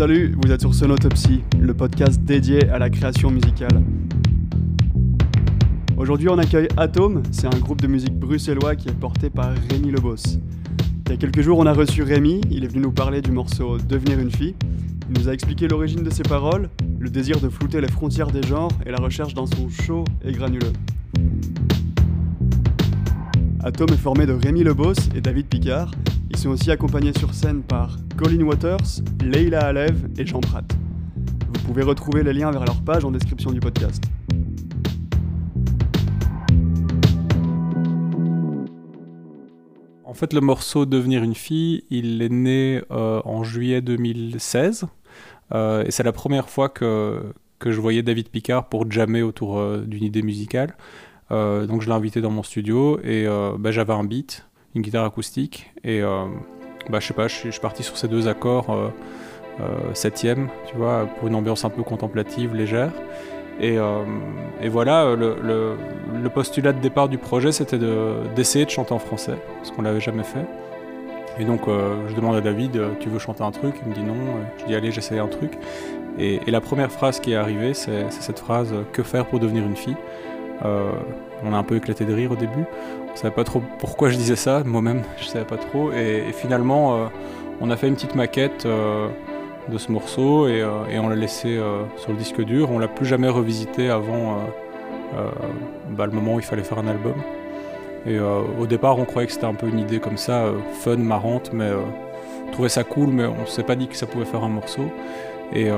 Salut, 0.00 0.34
vous 0.42 0.50
êtes 0.50 0.62
sur 0.62 0.74
Sonotopsy, 0.74 1.42
le 1.60 1.74
podcast 1.74 2.18
dédié 2.22 2.66
à 2.70 2.78
la 2.78 2.88
création 2.88 3.30
musicale. 3.30 3.82
Aujourd'hui, 5.98 6.30
on 6.30 6.38
accueille 6.38 6.68
Atom, 6.78 7.22
c'est 7.30 7.54
un 7.54 7.58
groupe 7.58 7.82
de 7.82 7.86
musique 7.86 8.14
bruxellois 8.14 8.76
qui 8.76 8.88
est 8.88 8.98
porté 8.98 9.28
par 9.28 9.52
Rémi 9.68 9.90
Lebos. 9.90 10.38
Il 11.04 11.10
y 11.10 11.12
a 11.12 11.16
quelques 11.18 11.42
jours, 11.42 11.58
on 11.58 11.66
a 11.66 11.74
reçu 11.74 12.02
Rémi, 12.02 12.40
il 12.50 12.64
est 12.64 12.68
venu 12.68 12.80
nous 12.80 12.92
parler 12.92 13.20
du 13.20 13.30
morceau 13.30 13.76
Devenir 13.76 14.18
une 14.18 14.30
fille. 14.30 14.54
Il 15.10 15.20
nous 15.20 15.28
a 15.28 15.34
expliqué 15.34 15.68
l'origine 15.68 16.02
de 16.02 16.08
ses 16.08 16.22
paroles, 16.22 16.70
le 16.98 17.10
désir 17.10 17.38
de 17.38 17.50
flouter 17.50 17.82
les 17.82 17.88
frontières 17.88 18.30
des 18.30 18.42
genres 18.42 18.72
et 18.86 18.90
la 18.90 19.02
recherche 19.02 19.34
d'un 19.34 19.44
son 19.44 19.68
chaud 19.68 20.04
et 20.24 20.32
granuleux. 20.32 20.72
Atom 23.62 23.90
est 23.92 23.98
formé 23.98 24.24
de 24.24 24.32
Rémi 24.32 24.64
Lebos 24.64 24.94
et 25.14 25.20
David 25.20 25.48
Picard. 25.48 25.90
Ils 26.30 26.38
sont 26.38 26.48
aussi 26.48 26.70
accompagnés 26.70 27.12
sur 27.18 27.34
scène 27.34 27.60
par 27.60 27.98
Colin 28.22 28.42
Waters, 28.42 29.00
Leila 29.24 29.60
Alev 29.60 30.10
et 30.18 30.26
Jean 30.26 30.40
Pratt. 30.40 30.70
Vous 31.54 31.60
pouvez 31.66 31.82
retrouver 31.82 32.22
les 32.22 32.34
liens 32.34 32.50
vers 32.50 32.66
leur 32.66 32.78
page 32.82 33.02
en 33.02 33.10
description 33.10 33.50
du 33.50 33.60
podcast. 33.60 34.04
En 40.04 40.12
fait, 40.12 40.34
le 40.34 40.42
morceau 40.42 40.84
Devenir 40.84 41.22
une 41.22 41.34
fille, 41.34 41.84
il 41.88 42.20
est 42.20 42.28
né 42.28 42.82
euh, 42.90 43.22
en 43.24 43.42
juillet 43.42 43.80
2016. 43.80 44.84
Euh, 45.54 45.84
et 45.86 45.90
c'est 45.90 46.02
la 46.02 46.12
première 46.12 46.50
fois 46.50 46.68
que, 46.68 47.22
que 47.58 47.72
je 47.72 47.80
voyais 47.80 48.02
David 48.02 48.28
Picard 48.28 48.68
pour 48.68 48.90
jammer 48.90 49.22
autour 49.22 49.58
euh, 49.58 49.82
d'une 49.86 50.04
idée 50.04 50.20
musicale. 50.20 50.76
donc 51.30 51.80
je 51.80 51.86
l'ai 51.86 51.94
invité 51.94 52.20
dans 52.20 52.30
mon 52.30 52.42
studio 52.42 53.00
et 53.02 53.26
bah, 53.58 53.70
j'avais 53.70 53.94
un 53.94 54.04
beat, 54.04 54.46
une 54.74 54.82
guitare 54.82 55.06
acoustique. 55.06 55.72
Et 55.84 56.02
bah, 56.88 57.00
je 57.00 57.06
sais 57.06 57.14
pas, 57.14 57.28
je 57.28 57.34
suis, 57.34 57.60
parti 57.60 57.82
sur 57.82 57.96
ces 57.96 58.08
deux 58.08 58.28
accords 58.28 58.92
septième, 59.92 60.48
tu 60.66 60.76
vois, 60.76 61.06
pour 61.18 61.28
une 61.28 61.34
ambiance 61.34 61.66
un 61.66 61.70
peu 61.70 61.82
contemplative, 61.82 62.54
légère. 62.54 62.90
Et, 63.60 63.76
et 64.62 64.68
voilà, 64.70 65.14
le, 65.14 66.28
postulat 66.32 66.72
de 66.72 66.80
départ 66.80 67.10
du 67.10 67.18
projet, 67.18 67.52
c'était 67.52 67.78
d'essayer 68.34 68.64
de, 68.64 68.70
chanter 68.70 68.94
en 68.94 68.98
français, 68.98 69.36
parce 69.58 69.70
qu'on 69.70 69.82
l'avait 69.82 70.00
jamais 70.00 70.24
fait. 70.24 70.46
Et 71.40 71.44
donc, 71.44 71.68
euh, 71.68 71.96
je 72.08 72.14
demande 72.14 72.36
à 72.36 72.42
David, 72.42 72.76
euh, 72.76 72.90
tu 73.00 73.08
veux 73.08 73.18
chanter 73.18 73.42
un 73.42 73.50
truc? 73.50 73.74
Il 73.82 73.88
me 73.88 73.94
dit 73.94 74.02
non. 74.02 74.14
Je 74.58 74.66
dis, 74.66 74.74
allez, 74.74 74.92
j'essaie 74.92 75.18
un 75.18 75.26
truc. 75.26 75.52
Et, 76.18 76.38
la 76.46 76.60
première 76.60 76.92
phrase 76.92 77.18
qui 77.18 77.32
est 77.32 77.36
arrivée, 77.36 77.72
c'est 77.72 78.10
cette 78.10 78.38
phrase 78.38 78.74
Que 78.92 79.02
faire 79.02 79.26
pour 79.26 79.40
devenir 79.40 79.64
une 79.64 79.76
fille? 79.76 79.96
Euh, 80.64 80.90
On 81.44 81.52
a 81.52 81.56
un 81.56 81.62
peu 81.62 81.76
éclaté 81.76 82.04
de 82.04 82.12
rire 82.12 82.32
au 82.32 82.36
début. 82.36 82.64
On 83.12 83.16
savait 83.16 83.34
pas 83.34 83.44
trop 83.44 83.62
pourquoi 83.78 84.10
je 84.10 84.16
disais 84.16 84.36
ça, 84.36 84.62
moi-même, 84.64 85.02
je 85.18 85.24
savais 85.24 85.44
pas 85.44 85.56
trop. 85.56 85.92
Et, 85.92 86.32
finalement, 86.32 87.10
on 87.60 87.70
a 87.70 87.76
fait 87.76 87.88
une 87.88 87.94
petite 87.94 88.14
maquette 88.14 88.66
de 88.66 89.78
ce 89.78 89.90
morceau 89.90 90.46
et, 90.46 90.64
on 90.94 91.08
l'a 91.08 91.16
laissé 91.16 91.60
sur 91.96 92.12
le 92.12 92.16
disque 92.16 92.40
dur. 92.42 92.70
On 92.70 92.78
l'a 92.78 92.86
plus 92.86 93.06
jamais 93.06 93.28
revisité 93.28 93.90
avant 93.90 94.38
bah, 95.90 96.06
le 96.06 96.12
moment 96.12 96.34
où 96.34 96.38
il 96.38 96.44
fallait 96.44 96.62
faire 96.62 96.78
un 96.78 96.86
album. 96.86 97.14
Et 98.06 98.16
euh, 98.16 98.42
au 98.58 98.66
départ, 98.66 98.98
on 98.98 99.04
croyait 99.04 99.26
que 99.26 99.32
c'était 99.32 99.46
un 99.46 99.54
peu 99.54 99.68
une 99.68 99.78
idée 99.78 100.00
comme 100.00 100.16
ça, 100.16 100.44
euh, 100.44 100.58
fun, 100.80 100.96
marrante, 100.96 101.50
mais 101.52 101.64
euh, 101.64 101.80
on 102.46 102.50
trouvait 102.50 102.70
ça 102.70 102.82
cool, 102.82 103.10
mais 103.10 103.24
on 103.24 103.42
ne 103.42 103.46
s'est 103.46 103.62
pas 103.62 103.76
dit 103.76 103.88
que 103.88 103.96
ça 103.96 104.06
pouvait 104.06 104.24
faire 104.24 104.42
un 104.42 104.48
morceau. 104.48 104.84
Et 105.52 105.68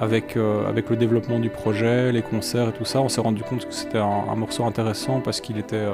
avec, 0.00 0.36
avec 0.36 0.90
le 0.90 0.96
développement 0.96 1.38
du 1.38 1.48
projet, 1.48 2.12
les 2.12 2.22
concerts 2.22 2.68
et 2.68 2.72
tout 2.72 2.84
ça, 2.84 3.00
on 3.00 3.08
s'est 3.08 3.20
rendu 3.20 3.42
compte 3.42 3.66
que 3.66 3.72
c'était 3.72 3.98
un, 3.98 4.34
morceau 4.36 4.64
intéressant 4.64 5.20
parce 5.20 5.40
qu'il 5.40 5.58
était 5.58 5.86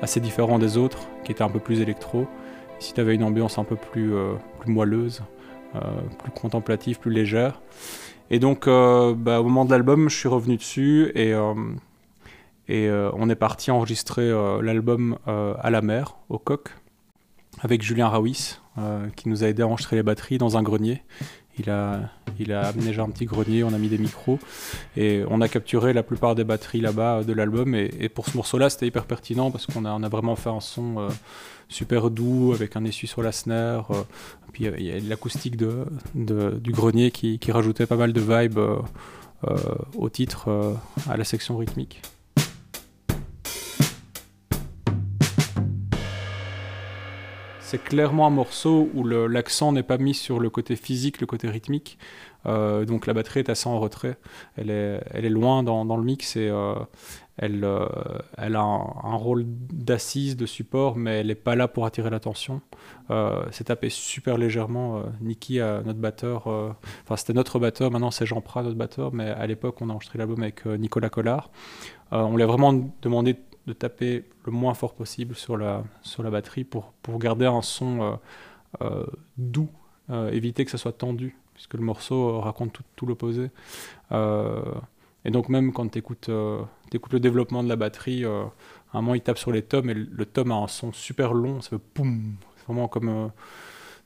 assez 0.00 0.20
différent 0.20 0.58
des 0.58 0.76
autres, 0.76 1.08
qui 1.24 1.32
étaient 1.32 1.42
un 1.42 1.48
peu 1.48 1.58
plus 1.58 1.80
électro. 1.80 2.28
Ici, 2.80 2.92
tu 2.94 3.00
avais 3.00 3.14
une 3.14 3.24
ambiance 3.24 3.58
un 3.58 3.64
peu 3.64 3.76
plus, 3.76 4.12
plus 4.60 4.72
moelleuse, 4.72 5.22
plus 6.18 6.30
contemplative, 6.30 7.00
plus 7.00 7.10
légère. 7.10 7.60
Et 8.30 8.38
donc, 8.38 8.66
bah, 8.66 9.40
au 9.40 9.44
moment 9.44 9.64
de 9.64 9.70
l'album, 9.70 10.08
je 10.08 10.16
suis 10.16 10.28
revenu 10.28 10.56
dessus 10.56 11.10
et 11.14 11.34
et 12.68 12.86
euh, 12.86 13.10
on 13.14 13.30
est 13.30 13.34
parti 13.34 13.70
enregistrer 13.70 14.22
euh, 14.22 14.60
l'album 14.62 15.18
euh, 15.26 15.54
à 15.58 15.70
la 15.70 15.80
mer, 15.80 16.16
au 16.28 16.38
coq, 16.38 16.68
avec 17.60 17.82
Julien 17.82 18.08
Rawis, 18.08 18.60
qui 19.16 19.28
nous 19.28 19.42
a 19.42 19.48
aidé 19.48 19.62
à 19.62 19.66
enregistrer 19.66 19.96
les 19.96 20.04
batteries 20.04 20.38
dans 20.38 20.56
un 20.56 20.62
grenier. 20.62 21.02
Il 21.58 21.70
a, 21.70 22.10
il 22.38 22.52
a 22.52 22.68
un 22.68 23.10
petit 23.10 23.24
grenier, 23.24 23.64
on 23.64 23.72
a 23.72 23.78
mis 23.78 23.88
des 23.88 23.98
micros 23.98 24.38
et 24.96 25.22
on 25.28 25.40
a 25.40 25.48
capturé 25.48 25.92
la 25.92 26.02
plupart 26.02 26.34
des 26.34 26.44
batteries 26.44 26.80
là-bas 26.80 27.24
de 27.24 27.32
l'album. 27.32 27.74
Et, 27.74 28.08
pour 28.08 28.26
ce 28.26 28.36
morceau-là, 28.36 28.70
c'était 28.70 28.86
hyper 28.86 29.04
pertinent 29.04 29.50
parce 29.50 29.66
qu'on 29.66 29.84
a, 29.84 30.08
vraiment 30.08 30.36
fait 30.36 30.50
un 30.50 30.60
son 30.60 31.08
super 31.68 32.10
doux 32.10 32.52
avec 32.54 32.76
un 32.76 32.84
essuie 32.84 33.08
sur 33.08 33.22
la 33.22 33.32
snare. 33.32 33.88
puis 34.52 34.66
il 34.66 34.82
y 34.82 34.92
a, 34.92 34.98
l'acoustique 35.00 35.56
du 35.56 36.72
grenier 36.72 37.10
qui, 37.10 37.38
qui, 37.38 37.52
rajoutait 37.52 37.86
pas 37.86 37.96
mal 37.96 38.12
de 38.12 38.20
vibes 38.20 38.60
au 39.96 40.08
titre, 40.08 40.76
à 41.08 41.16
la 41.16 41.24
section 41.24 41.56
rythmique. 41.56 42.02
C'est 47.68 47.84
clairement 47.84 48.26
un 48.26 48.30
morceau 48.30 48.88
où 48.94 49.04
l'accent 49.04 49.72
n'est 49.72 49.82
pas 49.82 49.98
mis 49.98 50.14
sur 50.14 50.40
le 50.40 50.48
côté 50.48 50.74
physique, 50.74 51.20
le 51.20 51.26
côté 51.26 51.50
rythmique. 51.50 51.98
Euh, 52.46 52.86
donc 52.86 53.06
la 53.06 53.12
batterie 53.12 53.40
est 53.40 53.50
assez 53.50 53.68
en 53.68 53.78
retrait. 53.78 54.16
Elle 54.56 54.70
est, 54.70 55.02
elle 55.10 55.26
est 55.26 55.30
loin 55.30 55.62
dans, 55.62 55.96
le 55.98 56.02
mix 56.02 56.36
et 56.36 56.48
euh, 56.48 56.76
elle, 57.36 57.64
euh, 57.64 57.86
elle 58.38 58.56
a 58.56 58.62
un, 58.62 59.16
rôle 59.16 59.44
d'assise, 59.46 60.34
de 60.34 60.46
support, 60.46 60.96
mais 60.96 61.20
elle 61.20 61.26
n'est 61.26 61.34
pas 61.34 61.56
là 61.56 61.68
pour 61.68 61.84
attirer 61.84 62.08
l'attention. 62.08 62.62
c'est 63.50 63.64
tapé 63.64 63.90
super 63.90 64.38
légèrement. 64.38 65.02
Niki, 65.20 65.58
notre 65.58 65.98
batteur, 65.98 66.46
enfin 66.46 67.16
c'était 67.16 67.34
notre 67.34 67.58
batteur, 67.58 67.90
maintenant 67.90 68.10
c'est 68.10 68.24
Jean 68.24 68.40
Prat, 68.40 68.62
notre 68.62 68.78
batteur, 68.78 69.12
mais 69.12 69.28
à 69.28 69.46
l'époque 69.46 69.82
on 69.82 69.90
a 69.90 69.92
enregistré 69.92 70.18
l'album 70.18 70.42
avec 70.42 70.64
Nicolas 70.64 71.10
Collard. 71.10 71.50
on 72.12 72.34
lui 72.34 72.42
a 72.42 72.46
vraiment 72.46 72.72
demandé 73.02 73.34
de 73.34 73.38
taper 73.72 74.24
le 74.44 74.52
moins 74.52 74.74
fort 74.74 74.94
possible 74.94 75.34
sur 75.34 75.56
la, 75.56 75.84
sur 76.02 76.22
la 76.22 76.30
batterie 76.30 76.64
pour, 76.64 76.92
pour 77.02 77.18
garder 77.18 77.46
un 77.46 77.62
son 77.62 78.02
euh, 78.02 78.16
euh, 78.82 79.06
doux, 79.36 79.68
euh, 80.10 80.30
éviter 80.30 80.64
que 80.64 80.70
ça 80.70 80.78
soit 80.78 80.92
tendu, 80.92 81.36
puisque 81.54 81.74
le 81.74 81.82
morceau 81.82 82.40
raconte 82.40 82.78
tout, 82.96 83.06
l'opposé. 83.06 83.50
et 84.12 85.30
donc 85.30 85.48
même 85.48 85.72
quand 85.72 85.88
tu 85.88 85.98
écoutes, 85.98 86.28
le 86.28 87.20
développement 87.20 87.62
de 87.62 87.68
la 87.68 87.76
batterie, 87.76 88.24
à 88.24 88.28
un 88.94 89.00
moment 89.00 89.14
il 89.14 89.20
tape 89.20 89.38
sur 89.38 89.52
les 89.52 89.62
tomes 89.62 89.90
et 89.90 89.94
le, 89.94 90.26
tome 90.26 90.52
a 90.52 90.56
un 90.56 90.68
son 90.68 90.92
super 90.92 91.34
long, 91.34 91.60
ça 91.60 91.70
fait 91.70 91.78
poum, 91.78 92.36
c'est 92.56 92.66
vraiment 92.66 92.88
comme 92.88 93.30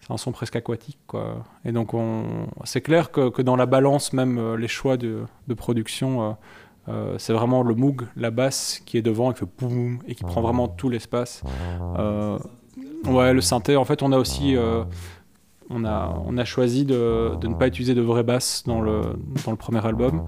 c'est 0.00 0.12
un 0.12 0.16
son 0.16 0.32
presque 0.32 0.56
aquatique 0.56 0.98
quoi. 1.06 1.44
Et 1.64 1.72
donc 1.72 1.94
on... 1.94 2.48
c'est 2.64 2.80
clair 2.80 3.10
que, 3.12 3.28
que, 3.28 3.42
dans 3.42 3.56
la 3.56 3.66
balance 3.66 4.12
même 4.12 4.54
les 4.54 4.68
choix 4.68 4.96
de, 4.96 5.24
de 5.46 5.54
production 5.54 6.36
c'est 7.18 7.32
vraiment 7.32 7.62
le 7.62 7.74
Moog, 7.74 8.06
la 8.16 8.30
basse 8.30 8.82
qui 8.84 8.98
est 8.98 9.02
devant 9.02 9.30
et 9.30 9.34
qui 9.34 9.44
boum 9.58 9.98
et 10.06 10.14
qui 10.14 10.24
prend 10.24 10.40
vraiment 10.40 10.68
tout 10.68 10.88
l'espace. 10.88 11.42
Euh, 11.98 12.38
ouais, 13.06 13.32
le 13.32 13.40
synthé. 13.40 13.76
En 13.76 13.84
fait, 13.84 14.02
on 14.02 14.12
a 14.12 14.18
aussi 14.18 14.56
euh, 14.56 14.84
on 15.70 15.84
a, 15.84 16.20
on 16.26 16.36
a 16.36 16.44
choisi 16.44 16.84
de, 16.84 17.36
de, 17.40 17.48
ne 17.48 17.54
pas 17.54 17.68
utiliser 17.68 17.94
de 17.94 18.02
vraies 18.02 18.24
basses 18.24 18.64
dans 18.66 18.80
le, 18.80 19.00
dans 19.44 19.52
le 19.52 19.56
premier 19.56 19.84
album. 19.86 20.24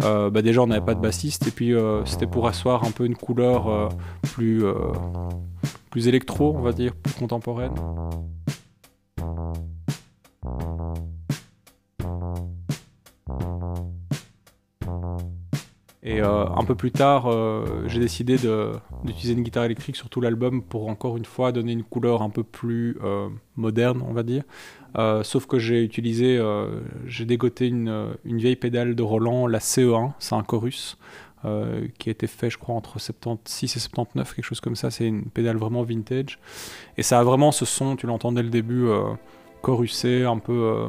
bah 0.00 0.42
déjà, 0.42 0.62
on 0.62 0.66
n'avait 0.66 0.84
pas 0.84 0.94
de 0.94 1.00
bassiste, 1.00 1.46
et 1.48 1.50
puis 1.50 1.74
c'était 2.04 2.26
pour 2.26 2.46
asseoir 2.46 2.84
un 2.84 2.90
peu 2.90 3.06
une 3.06 3.16
couleur 3.16 3.88
plus, 4.22 4.62
plus 5.90 6.06
électro, 6.06 6.54
on 6.56 6.62
va 6.62 6.72
dire, 6.72 6.94
plus 6.94 7.14
contemporaine. 7.14 7.72
Et 16.06 16.20
euh, 16.20 16.44
un 16.46 16.64
peu 16.64 16.74
plus 16.74 16.92
tard, 16.92 17.32
euh, 17.32 17.84
j'ai 17.86 17.98
décidé 17.98 18.36
d'utiliser 18.36 19.32
une 19.32 19.42
guitare 19.42 19.64
électrique 19.64 19.96
sur 19.96 20.10
tout 20.10 20.20
l'album 20.20 20.62
pour 20.62 20.88
encore 20.88 21.16
une 21.16 21.24
fois 21.24 21.50
donner 21.50 21.72
une 21.72 21.82
couleur 21.82 22.20
un 22.20 22.28
peu 22.28 22.42
plus 22.42 22.98
euh, 23.02 23.30
moderne, 23.56 24.04
on 24.06 24.12
va 24.12 24.22
dire. 24.22 24.42
sauf 25.22 25.46
que 25.46 25.58
j'ai 25.58 25.82
utilisé, 25.82 26.38
j'ai 27.06 27.24
dégoté 27.24 27.68
une, 27.68 28.14
vieille 28.24 28.56
pédale 28.56 28.94
de 28.94 29.02
Roland, 29.02 29.46
la 29.46 29.60
CE1, 29.60 30.12
c'est 30.18 30.34
un 30.34 30.42
chorus. 30.42 30.98
qui 31.98 32.10
a 32.10 32.12
été 32.12 32.26
fait, 32.26 32.50
je 32.50 32.58
crois, 32.58 32.74
entre 32.74 32.98
76 33.00 33.76
et 33.76 33.80
79, 33.80 34.34
quelque 34.34 34.44
chose 34.44 34.60
comme 34.60 34.76
ça. 34.76 34.90
C'est 34.90 35.06
une 35.06 35.24
pédale 35.24 35.56
vraiment 35.56 35.84
vintage. 35.84 36.38
Et 36.98 37.02
ça 37.02 37.18
a 37.18 37.24
vraiment 37.24 37.50
ce 37.50 37.64
son, 37.64 37.96
tu 37.96 38.06
l'entends 38.06 38.32
dès 38.32 38.42
le 38.42 38.50
début, 38.50 38.88
chorusé, 39.62 40.24
un 40.26 40.38
peu 40.38 40.86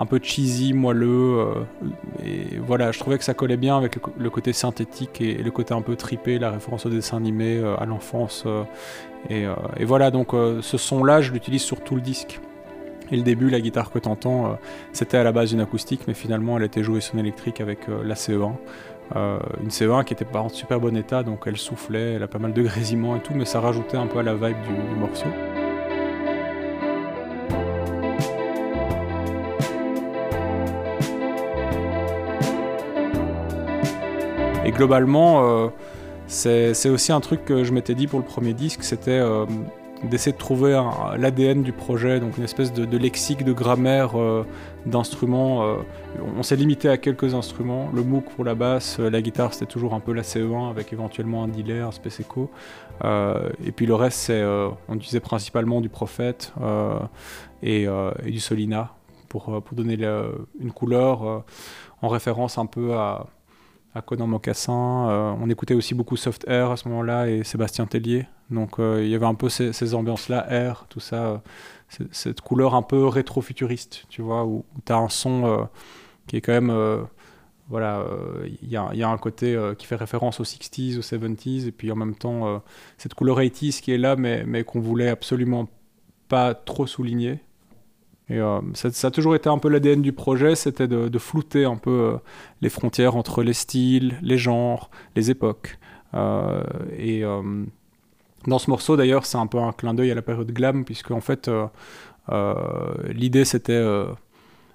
un 0.00 0.06
peu 0.06 0.18
cheesy, 0.20 0.72
moelleux. 0.72 1.38
Euh, 1.38 1.54
et 2.24 2.58
voilà, 2.58 2.90
je 2.90 2.98
trouvais 2.98 3.18
que 3.18 3.24
ça 3.24 3.34
collait 3.34 3.58
bien 3.58 3.76
avec 3.76 3.98
le, 4.18 4.30
côté 4.30 4.52
synthétique 4.52 5.20
et, 5.20 5.34
le 5.34 5.50
côté 5.50 5.74
un 5.74 5.82
peu 5.82 5.94
tripé, 5.94 6.38
la 6.38 6.50
référence 6.50 6.86
au 6.86 6.88
dessin 6.88 7.18
animé, 7.18 7.58
euh, 7.58 7.76
à 7.76 7.84
l'enfance. 7.84 8.44
Euh, 8.46 8.64
et, 9.28 9.84
voilà, 9.84 10.10
donc 10.10 10.30
ce 10.32 10.78
son-là, 10.78 11.20
je 11.20 11.30
l'utilise 11.30 11.62
sur 11.62 11.84
tout 11.84 11.94
le 11.94 12.00
disque. 12.00 12.40
Et 13.12 13.16
le 13.16 13.22
début, 13.22 13.50
la 13.50 13.60
guitare 13.60 13.90
que 13.90 13.98
tu 13.98 14.08
entends, 14.08 14.56
c'était 14.92 15.18
à 15.18 15.24
la 15.24 15.32
base 15.32 15.52
une 15.52 15.60
acoustique, 15.60 16.02
mais 16.08 16.14
finalement, 16.14 16.56
elle 16.56 16.64
était 16.64 16.82
jouée 16.82 17.02
son 17.02 17.18
électrique 17.18 17.60
avec 17.60 17.80
la 17.88 18.14
CE1. 18.14 18.52
une 19.14 19.68
CE1 19.68 20.04
qui 20.04 20.14
était 20.14 20.24
pas 20.24 20.40
en 20.40 20.48
super 20.48 20.80
bon 20.80 20.96
état, 20.96 21.22
donc 21.22 21.42
elle 21.46 21.58
soufflait, 21.58 22.14
elle 22.14 22.22
a 22.22 22.28
pas 22.28 22.38
mal 22.38 22.54
de 22.54 22.62
grésillements 22.62 23.16
et 23.16 23.20
tout, 23.20 23.34
mais 23.34 23.44
ça 23.44 23.60
rajoutait 23.60 23.98
un 23.98 24.06
peu 24.06 24.20
à 24.20 24.22
la 24.22 24.34
vibe 24.34 24.56
du 24.62 24.96
morceau. 24.98 25.26
Et 34.70 34.72
globalement, 34.72 35.72
c'est 36.28 36.88
aussi 36.88 37.10
un 37.10 37.18
truc 37.18 37.44
que 37.44 37.64
je 37.64 37.72
m'étais 37.72 37.96
dit 37.96 38.06
pour 38.06 38.20
le 38.20 38.24
premier 38.24 38.54
disque, 38.54 38.84
c'était 38.84 39.20
d'essayer 40.04 40.32
de 40.32 40.38
trouver 40.38 40.80
l'ADN 41.18 41.62
du 41.62 41.72
projet, 41.72 42.20
donc 42.20 42.38
une 42.38 42.44
espèce 42.44 42.72
de, 42.72 42.96
lexique, 42.96 43.44
de 43.44 43.52
grammaire 43.52 44.18
euh, 44.18 44.46
d'instruments. 44.86 45.62
Euh, 45.62 45.76
on 46.36 46.42
s'est 46.42 46.56
limité 46.56 46.88
à 46.88 46.96
quelques 46.96 47.34
instruments. 47.34 47.90
Le 47.92 48.02
MOOC 48.02 48.30
pour 48.30 48.44
la 48.44 48.54
basse, 48.54 48.98
euh, 48.98 49.10
la 49.10 49.20
guitare 49.20 49.52
c'était 49.52 49.66
toujours 49.66 49.94
un 49.94 50.00
peu 50.00 50.12
la 50.12 50.22
CE1 50.22 50.70
avec 50.70 50.92
éventuellement 50.92 51.44
un 51.44 51.48
delay, 51.48 51.80
un 51.80 51.90
space 51.90 52.20
echo. 52.20 52.50
et 53.02 53.72
puis 53.72 53.86
le 53.86 53.94
reste, 53.94 54.18
c'est, 54.18 54.42
on 54.44 54.94
utilisait 54.94 55.20
principalement 55.20 55.80
du 55.80 55.88
Prophète 55.88 56.52
et, 57.62 57.86
du 58.24 58.40
Solina 58.40 58.94
pour, 59.28 59.62
pour 59.62 59.76
donner 59.76 59.98
une 60.60 60.72
couleur 60.72 61.44
en 62.02 62.08
référence 62.08 62.58
un 62.58 62.66
peu 62.66 62.94
à, 62.94 63.26
à 63.94 64.02
Conan 64.02 64.26
Mocassin. 64.26 64.72
on 64.72 65.50
écoutait 65.50 65.74
aussi 65.74 65.94
beaucoup 65.94 66.16
Soft 66.16 66.44
Air 66.48 66.70
à 66.70 66.76
ce 66.76 66.88
moment-là 66.88 67.28
et 67.28 67.44
Sébastien 67.44 67.86
Tellier. 67.86 68.26
Donc 68.50 68.78
euh, 68.78 69.02
il 69.02 69.08
y 69.08 69.14
avait 69.14 69.26
un 69.26 69.34
peu 69.34 69.48
ces, 69.48 69.94
ambiances-là, 69.94 70.46
air, 70.50 70.86
tout 70.88 71.00
ça, 71.00 71.42
euh, 72.00 72.04
cette 72.10 72.40
couleur 72.40 72.74
un 72.74 72.82
peu 72.82 73.06
rétro-futuriste, 73.06 74.06
tu 74.08 74.22
vois, 74.22 74.44
où, 74.44 74.64
tu 74.84 74.92
as 74.92 74.96
un 74.96 75.08
son 75.08 75.46
euh, 75.46 75.64
qui 76.26 76.36
est 76.36 76.40
quand 76.40 76.52
même 76.52 77.06
voilà, 77.68 78.04
il 78.62 78.68
y, 78.68 78.76
a 78.76 79.08
un 79.08 79.16
côté 79.16 79.56
qui 79.78 79.86
fait 79.86 79.94
référence 79.94 80.40
aux 80.40 80.44
60s, 80.44 80.98
aux 80.98 81.02
70s, 81.02 81.68
et 81.68 81.70
puis 81.70 81.92
en 81.92 81.94
même 81.94 82.16
temps, 82.16 82.60
cette 82.98 83.14
couleur 83.14 83.38
80s 83.38 83.80
qui 83.80 83.92
est 83.92 83.98
là, 83.98 84.16
mais, 84.16 84.42
mais 84.44 84.64
qu'on 84.64 84.80
voulait 84.80 85.08
absolument 85.08 85.68
pas 86.26 86.54
trop 86.54 86.88
souligner. 86.88 87.38
Et 88.30 88.40
ça, 88.74 89.08
a 89.08 89.10
toujours 89.10 89.34
été 89.34 89.48
un 89.48 89.58
peu 89.58 89.68
l'ADN 89.68 90.02
du 90.02 90.12
projet, 90.12 90.54
c'était 90.54 90.86
de, 90.86 91.18
flouter 91.18 91.64
un 91.64 91.76
peu 91.76 92.16
les 92.60 92.68
frontières 92.68 93.16
entre 93.16 93.42
les 93.42 93.52
styles, 93.52 94.18
les 94.22 94.38
genres, 94.38 94.90
les 95.16 95.30
époques. 95.30 95.78
et 96.14 97.24
dans 98.46 98.58
ce 98.58 98.70
morceau, 98.70 98.96
d'ailleurs, 98.96 99.26
c'est 99.26 99.36
un 99.36 99.46
peu 99.46 99.58
un 99.58 99.72
clin 99.72 99.94
d'œil 99.94 100.10
à 100.10 100.14
la 100.14 100.22
période 100.22 100.50
glam, 100.50 100.84
puisque 100.84 101.10
en 101.10 101.20
fait, 101.20 101.48
euh, 101.48 101.66
euh, 102.30 102.54
l'idée 103.12 103.44
c'était, 103.44 103.72
euh, 103.72 104.06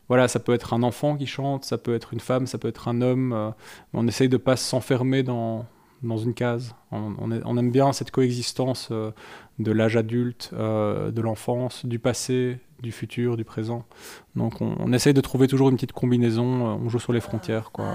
voilà, 0.08 0.28
ça 0.28 0.40
peut 0.40 0.54
être 0.54 0.74
un 0.74 0.84
enfant 0.84 1.16
qui 1.18 1.26
chante, 1.26 1.66
ça 1.66 1.78
peut 1.78 1.96
être 1.96 2.14
une 2.14 2.20
femme, 2.20 2.46
ça 2.46 2.58
peut 2.58 2.68
être 2.68 2.88
un 2.88 3.02
homme. 3.02 3.54
on 3.94 4.08
essaye 4.08 4.30
de 4.30 4.38
pas 4.38 4.56
s'enfermer 4.56 5.24
dans, 5.24 5.66
dans 6.04 6.18
une 6.18 6.36
case. 6.36 6.76
On, 6.92 7.58
aime 7.58 7.72
bien 7.72 7.92
cette 7.92 8.12
coexistence 8.12 8.92
de 8.92 9.72
l'âge 9.72 9.98
adulte, 9.98 10.52
de 10.54 11.22
l'enfance, 11.22 11.88
du 11.88 11.98
passé, 11.98 12.60
du 12.82 12.92
futur, 12.92 13.38
du 13.38 13.46
présent. 13.46 13.86
Donc 14.36 14.62
on, 14.62 14.76
on, 14.80 14.94
essaye 14.94 15.14
de 15.14 15.22
trouver 15.22 15.48
toujours 15.48 15.70
une 15.70 15.76
petite 15.76 15.94
combinaison. 15.94 16.44
on 16.46 16.90
joue 16.90 17.00
sur 17.00 17.14
les 17.14 17.22
frontières, 17.22 17.72
quoi. 17.72 17.86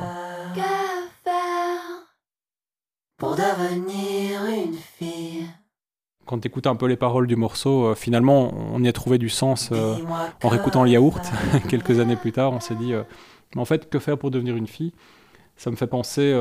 pour 3.16 3.36
devenir 3.36 4.46
une 4.46 4.74
fille 4.74 5.46
quand 6.30 6.38
tu 6.38 6.46
écoutes 6.46 6.68
un 6.68 6.76
peu 6.76 6.86
les 6.86 6.96
paroles 6.96 7.26
du 7.26 7.34
morceau, 7.34 7.86
euh, 7.86 7.94
finalement, 7.96 8.54
on 8.72 8.84
y 8.84 8.88
a 8.88 8.92
trouvé 8.92 9.18
du 9.18 9.28
sens 9.28 9.70
euh, 9.72 9.96
en 10.44 10.48
réécoutant 10.48 10.84
le 10.84 10.90
yaourt. 10.90 11.28
Quelques 11.68 11.98
années 11.98 12.14
plus 12.14 12.30
tard, 12.30 12.52
on 12.52 12.60
s'est 12.60 12.76
dit, 12.76 12.94
euh, 12.94 13.02
en 13.56 13.64
fait, 13.64 13.90
que 13.90 13.98
faire 13.98 14.16
pour 14.16 14.30
devenir 14.30 14.54
une 14.54 14.68
fille? 14.68 14.92
Ça 15.56 15.72
me 15.72 15.76
fait 15.76 15.88
penser 15.88 16.32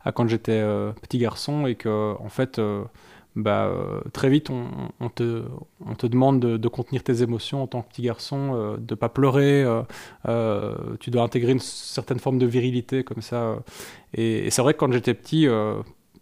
à 0.00 0.12
quand 0.12 0.26
j'étais 0.26 0.60
petit 1.02 1.18
garçon 1.18 1.66
et 1.66 1.76
que, 1.76 2.16
en 2.18 2.28
fait, 2.28 2.60
bah, 3.36 3.72
très 4.12 4.28
vite, 4.30 4.50
on, 4.50 5.08
te, 5.08 5.44
on 5.84 5.94
te 5.94 6.06
demande 6.06 6.40
de, 6.40 6.68
contenir 6.68 7.04
tes 7.04 7.22
émotions 7.22 7.62
en 7.62 7.66
tant 7.66 7.82
que 7.82 7.88
petit 7.88 8.02
garçon, 8.02 8.76
de 8.78 8.94
pas 8.94 9.08
pleurer. 9.08 9.64
tu 11.00 11.10
dois 11.10 11.22
intégrer 11.22 11.52
une 11.52 11.60
certaine 11.60 12.18
forme 12.18 12.38
de 12.38 12.46
virilité 12.46 13.04
comme 13.04 13.22
ça. 13.22 13.58
Et, 14.14 14.46
et 14.46 14.50
c'est 14.50 14.62
vrai 14.62 14.74
que 14.74 14.78
quand 14.78 14.92
j'étais 14.92 15.14
petit, 15.14 15.46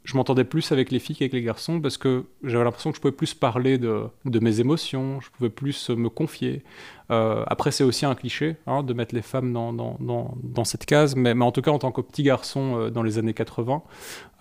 je 0.07 0.17
m'entendais 0.17 0.45
plus 0.45 0.71
avec 0.71 0.93
les 0.93 1.01
filles 1.01 1.17
qu'avec 1.17 1.33
les 1.33 1.43
garçons 1.43 1.81
parce 1.81 1.99
que 1.99 2.25
j'avais 2.45 2.63
l'impression 2.63 2.91
que 2.91 2.97
je 2.97 3.01
pouvais 3.01 3.13
plus 3.13 3.35
parler 3.35 3.77
de, 3.77 4.09
mes 4.25 4.61
émotions, 4.61 5.21
je 5.21 5.31
pouvais 5.31 5.51
plus 5.51 5.91
me 5.91 6.09
confier. 6.09 6.63
Euh, 7.11 7.43
après, 7.49 7.73
c'est 7.73 7.83
aussi 7.83 8.07
un 8.07 8.15
cliché 8.15 8.57
hein, 8.69 8.85
de 8.85 8.93
mettre 8.93 9.17
les 9.17 9.23
femmes 9.23 9.53
dans, 9.53 10.65
cette 10.65 10.87
case, 10.87 11.17
mais, 11.17 11.33
en 11.33 11.51
tout 11.51 11.61
cas, 11.61 11.73
en 11.73 11.81
tant 11.81 11.91
que 11.91 12.01
petit 12.01 12.23
garçon 12.23 12.79
euh, 12.79 12.91
dans 12.91 13.03
les 13.03 13.19
années 13.19 13.35
80, 13.35 13.83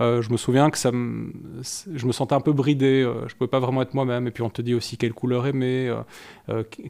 euh, 0.02 0.22
je 0.22 0.32
me 0.32 0.38
souviens 0.38 0.70
que 0.70 0.78
je 0.78 2.06
me 2.06 2.12
sentais 2.12 2.36
un 2.36 2.42
peu 2.42 2.54
bridé, 2.54 3.02
je 3.28 3.34
pouvais 3.34 3.50
pas 3.50 3.60
vraiment 3.60 3.82
être 3.82 3.96
moi-même. 3.96 4.28
Et 4.28 4.32
puis, 4.32 4.44
on 4.44 4.52
te 4.52 4.62
dit 4.62 4.76
aussi 4.76 4.98
quelle 4.98 5.14
couleur 5.14 5.48
aimer, 5.48 5.96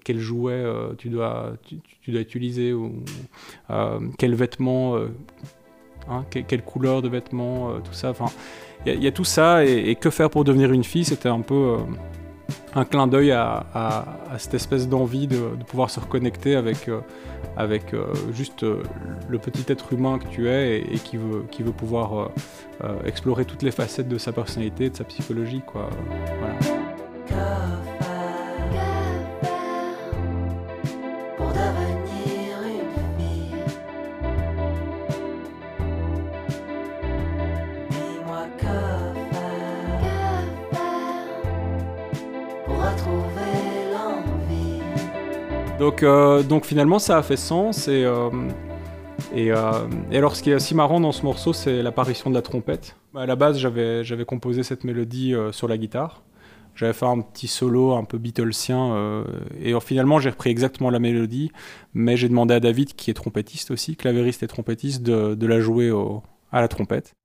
quel 0.04 0.20
jouet 0.20 0.66
tu, 0.98 1.08
dois, 1.08 1.54
tu, 2.02 2.12
dois 2.12 2.22
utiliser, 2.22 2.74
ou 2.74 3.06
quel 4.18 4.36
vêtement. 4.36 4.98
Hein, 6.10 6.24
quelle 6.30 6.62
couleur 6.62 7.02
de 7.02 7.10
vêtements, 7.10 7.80
tout 7.84 7.94
ça. 7.94 8.12
Enfin, 8.12 8.28
il 8.86 9.04
y, 9.04 9.08
a 9.08 9.12
tout 9.12 9.24
ça, 9.24 9.66
et, 9.66 9.96
que 9.96 10.10
faire 10.10 10.30
pour 10.30 10.44
devenir 10.44 10.72
une 10.72 10.84
fille, 10.84 11.06
c'était 11.06 11.30
un 11.30 11.42
peu 11.42 11.56
euh, 11.56 11.78
un 12.76 12.86
clin 12.86 13.08
d'œil 13.08 13.32
à, 13.32 14.06
cette 14.38 14.54
espèce 14.54 14.88
d'envie 14.88 15.28
de, 15.28 15.40
pouvoir 15.68 15.90
se 15.90 16.00
reconnecter 16.00 16.56
avec, 16.56 16.88
euh, 16.88 17.00
avec 17.58 17.94
euh, 17.94 18.14
juste 18.32 18.64
le 18.64 19.40
petit 19.40 19.66
être 19.72 19.92
humain 19.94 20.20
que 20.20 20.28
tu 20.28 20.50
es 20.50 20.82
et, 20.82 21.00
qui, 21.00 21.18
veut, 21.18 21.46
qui 21.50 21.64
veut 21.64 21.72
pouvoir 21.72 22.30
explorer 23.06 23.46
toutes 23.46 23.64
les 23.64 23.72
facettes 23.72 24.10
de 24.10 24.18
sa 24.18 24.32
personnalité, 24.32 24.90
de 24.90 24.96
sa 24.96 25.04
psychologie. 25.04 25.62
Quoi. 25.66 25.90
Donc, 45.96 46.04
euh, 46.04 46.44
donc 46.44 46.66
finalement, 46.66 47.00
ça 47.00 47.18
a 47.18 47.24
fait 47.24 47.38
sens. 47.38 47.88
Et, 47.88 48.04
euh, 48.04 48.30
euh, 49.34 49.88
et, 50.12 50.18
alors, 50.18 50.36
ce 50.36 50.44
qui 50.44 50.52
est 50.52 50.56
aussi 50.56 50.76
marrant 50.76 51.00
dans 51.00 51.14
ce 51.14 51.24
morceau, 51.24 51.54
c'est 51.54 51.82
l'apparition 51.82 52.30
de 52.30 52.36
la 52.36 52.42
trompette. 52.42 52.98
À 53.16 53.26
la 53.26 53.38
base, 53.38 53.58
j'avais, 53.58 54.26
composé 54.28 54.64
cette 54.64 54.84
mélodie 54.84 55.34
sur 55.54 55.70
la 55.70 55.78
guitare. 55.78 56.22
J'avais 56.76 56.92
fait 56.92 57.06
un 57.06 57.22
petit 57.22 57.48
solo 57.48 57.94
un 57.94 58.04
peu 58.04 58.18
Beatlesien. 58.18 59.24
et 59.64 59.74
finalement, 59.80 60.20
j'ai 60.20 60.32
repris 60.32 60.50
exactement 60.50 60.90
la 60.90 61.00
mélodie. 61.00 61.50
Mais 61.94 62.18
j'ai 62.18 62.28
demandé 62.28 62.54
à 62.54 62.60
David, 62.60 62.96
qui 62.96 63.10
est 63.10 63.14
trompettiste 63.14 63.72
aussi, 63.72 63.96
clavériste 63.96 64.44
et 64.44 64.48
trompettiste, 64.48 65.02
de 65.02 65.48
la 65.48 65.62
jouer 65.62 65.94
à 66.52 66.60
la 66.60 66.68
trompette. 66.68 67.16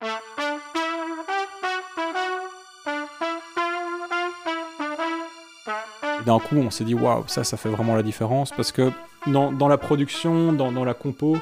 D'un 6.27 6.39
coup, 6.39 6.57
on 6.57 6.71
s'est 6.71 6.85
dit 6.85 6.95
waouh, 6.95 7.25
ça, 7.27 7.45
ça 7.45 7.57
fait 7.57 7.69
vraiment 7.69 7.95
la 7.95 8.03
différence 8.03 8.51
parce 8.51 8.73
que 8.73 8.91
dans, 9.27 9.69
la 9.69 9.79
production, 9.79 10.53
dans, 10.53 10.85
la 10.85 10.95
compo, 10.95 11.37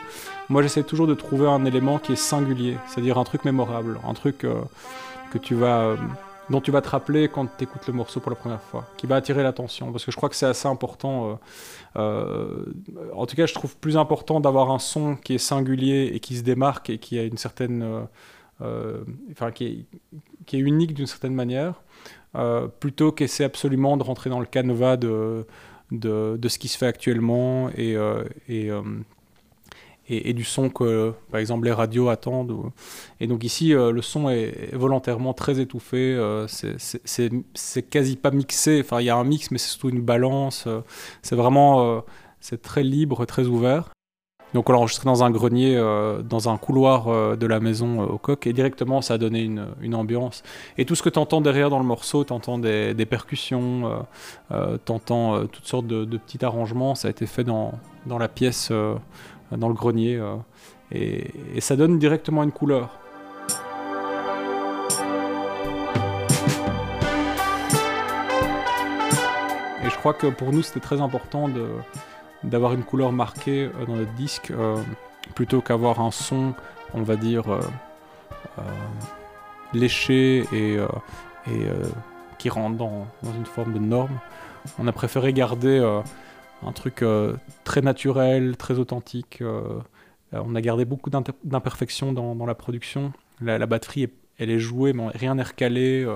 moi 0.49 0.63
j'essaie 0.63 0.83
toujours 0.83 1.07
de 1.07 1.15
trouver 1.15 1.47
un 1.47 1.65
élément 1.65 1.99
qui 1.99 2.13
est 2.13 2.17
singulier, 2.17 2.77
c'est-à-dire 2.87 3.19
un 3.19 3.25
truc 3.25 3.45
mémorable, 3.45 4.01
un 4.07 4.15
truc 4.15 4.45
euh, 4.45 4.63
que 5.31 5.39
tu 5.39 5.55
vas, 5.55 5.81
euh, 5.81 5.97
dont 6.51 6.61
tu 6.61 6.71
vas 6.71 6.81
te 6.81 6.89
rappeler 6.89 7.29
quand 7.29 7.47
tu 7.57 7.65
écoutes 7.65 7.87
le 7.87 7.93
morceau 7.93 8.21
pour 8.21 8.31
la 8.31 8.37
première 8.37 8.63
fois, 8.63 8.85
qui 8.97 9.07
va 9.07 9.17
attirer 9.17 9.43
l'attention 9.43 9.93
parce 9.93 10.05
que 10.05 10.11
je 10.11 10.17
crois 10.17 10.29
que 10.29 10.35
c'est 10.35 10.47
assez 10.47 10.67
important. 10.67 11.39
Euh, 11.97 12.65
en 13.15 13.27
tout 13.27 13.37
cas, 13.37 13.47
je 13.47 13.55
trouve 13.55 13.77
plus 13.77 13.97
important 13.97 14.41
d'avoir 14.41 14.71
un 14.71 14.79
son 14.79 15.15
qui 15.17 15.35
est 15.35 15.39
singulier 15.39 16.11
et 16.13 16.21
qui 16.21 16.37
se 16.37 16.43
démarque 16.43 16.91
et 16.91 16.99
qui 16.99 17.19
a 17.19 17.23
une 17.23 17.39
certaine. 17.39 18.07
enfin, 18.61 19.53
qui 19.53 19.87
est, 20.53 20.59
unique 20.59 20.95
d'une 20.95 21.07
certaine 21.07 21.35
manière 21.35 21.75
plutôt 22.81 23.13
qu'essayer 23.13 23.45
absolument 23.45 23.97
de 23.97 24.03
rentrer 24.03 24.31
dans 24.31 24.41
le 24.41 24.47
canevas 24.47 24.97
de, 24.97 25.47
de, 25.91 26.49
ce 26.49 26.59
qui 26.59 26.69
se 26.69 26.79
fait 26.79 26.87
actuellement 26.87 27.71
et, 27.71 27.97
euh, 27.97 28.25
euh, 28.51 28.83
et, 30.09 30.31
et, 30.31 30.33
du 30.33 30.45
son 30.45 30.71
que, 30.71 31.13
par 31.31 31.41
exemple, 31.41 31.67
les 31.67 31.73
radios 31.73 32.09
attendent. 32.09 32.71
Et 33.21 33.27
donc 33.27 33.45
ici, 33.45 33.71
le 33.71 34.03
son 34.03 34.31
est 34.31 34.75
volontairement 34.75 35.35
très 35.35 35.61
étouffé, 35.61 36.19
c'est 36.47 37.83
quasi 37.91 38.17
pas 38.17 38.31
mixé, 38.31 38.81
enfin 38.85 39.01
il 39.01 39.05
y 39.05 39.11
a 39.11 39.17
un 39.17 39.25
mix, 39.25 39.51
mais 39.51 39.59
c'est 39.59 39.71
surtout 39.71 39.91
une 39.91 40.03
balance, 40.03 40.67
c'est 41.23 41.37
vraiment, 41.37 42.05
c'est 42.41 42.63
très 42.63 42.83
libre, 42.83 43.25
très 43.27 43.47
ouvert. 43.47 43.91
Donc 44.55 44.71
on 44.71 44.73
l'a 44.73 44.79
enregistré 44.79 45.05
dans 45.05 45.25
un 45.25 45.31
grenier, 45.31 45.77
euh, 45.77 46.23
dans 46.23 46.49
un 46.49 46.57
couloir 46.57 47.09
euh, 47.09 47.37
de 47.37 47.47
la 47.47 47.61
maison 47.61 48.03
euh, 48.03 48.07
au 48.07 48.19
coq, 48.19 48.47
et 48.47 48.53
directement 48.53 49.03
ça 49.03 49.15
a 49.15 49.19
donné 49.19 49.43
une, 49.43 49.95
ambiance. 49.95 50.43
Et 50.79 50.85
tout 50.85 50.95
ce 50.95 51.03
que 51.03 51.11
tu 51.11 51.19
entends 51.19 51.41
derrière 51.41 51.71
dans 51.71 51.79
le 51.79 51.85
morceau, 51.85 52.25
tu 52.25 52.33
entends 52.33 52.59
des, 52.59 52.95
des 52.95 53.07
percussions, 53.07 54.07
tu 54.51 54.93
entends 54.93 55.47
toutes 55.47 55.67
sortes 55.67 55.87
de, 55.87 56.05
petits 56.05 56.45
arrangements, 56.45 56.95
ça 56.95 57.09
a 57.09 57.11
été 57.11 57.27
fait 57.27 57.43
dans, 57.43 57.73
dans 58.07 58.19
la 58.19 58.29
pièce, 58.29 58.71
dans 58.71 59.69
le 59.69 59.75
grenier, 59.75 60.23
et, 60.93 61.31
ça 61.61 61.75
donne 61.75 61.99
directement 61.99 62.43
une 62.43 62.53
couleur. 62.53 62.91
Et 69.85 69.91
je 69.91 69.97
crois 69.97 70.13
que 70.15 70.27
pour 70.27 70.53
nous 70.53 70.63
c'était 70.63 70.81
très 70.81 71.01
important 71.01 71.49
de 71.49 71.67
d'avoir 72.45 72.73
une 72.73 72.85
couleur 72.85 73.13
marquée 73.13 73.65
euh, 73.65 73.87
dans 73.87 73.97
notre 73.97 74.13
disque 74.15 74.51
euh, 74.51 74.77
plutôt 75.35 75.61
qu'avoir 75.61 76.01
un 76.01 76.11
son, 76.11 76.55
on 76.95 77.03
va 77.03 77.17
dire, 77.17 77.45
léché 79.75 80.45
et, 80.53 80.77
et 81.47 81.67
qui 82.39 82.49
rentre 82.49 82.79
dans, 82.79 83.07
dans, 83.23 83.33
une 83.35 83.45
forme 83.45 83.75
de 83.75 83.79
norme. 83.79 84.19
On 84.79 84.87
a 84.87 84.93
préféré 84.93 85.35
garder 85.35 85.79
un 86.67 86.73
truc 86.73 87.05
très 87.65 87.83
naturel, 87.83 88.57
très 88.57 88.79
authentique. 88.79 89.43
on 90.33 90.55
a 90.55 90.61
gardé 90.63 90.87
beaucoup 90.87 91.11
d'imperfections 91.11 92.13
dans, 92.15 92.35
dans, 92.35 92.47
la 92.47 92.55
production. 92.55 93.13
La, 93.43 93.67
batterie, 93.67 94.09
elle 94.39 94.51
est 94.51 94.59
jouée, 94.59 94.95
mais 94.95 95.09
rien 95.09 95.35
n'est 95.35 95.43
recalé. 95.43 96.09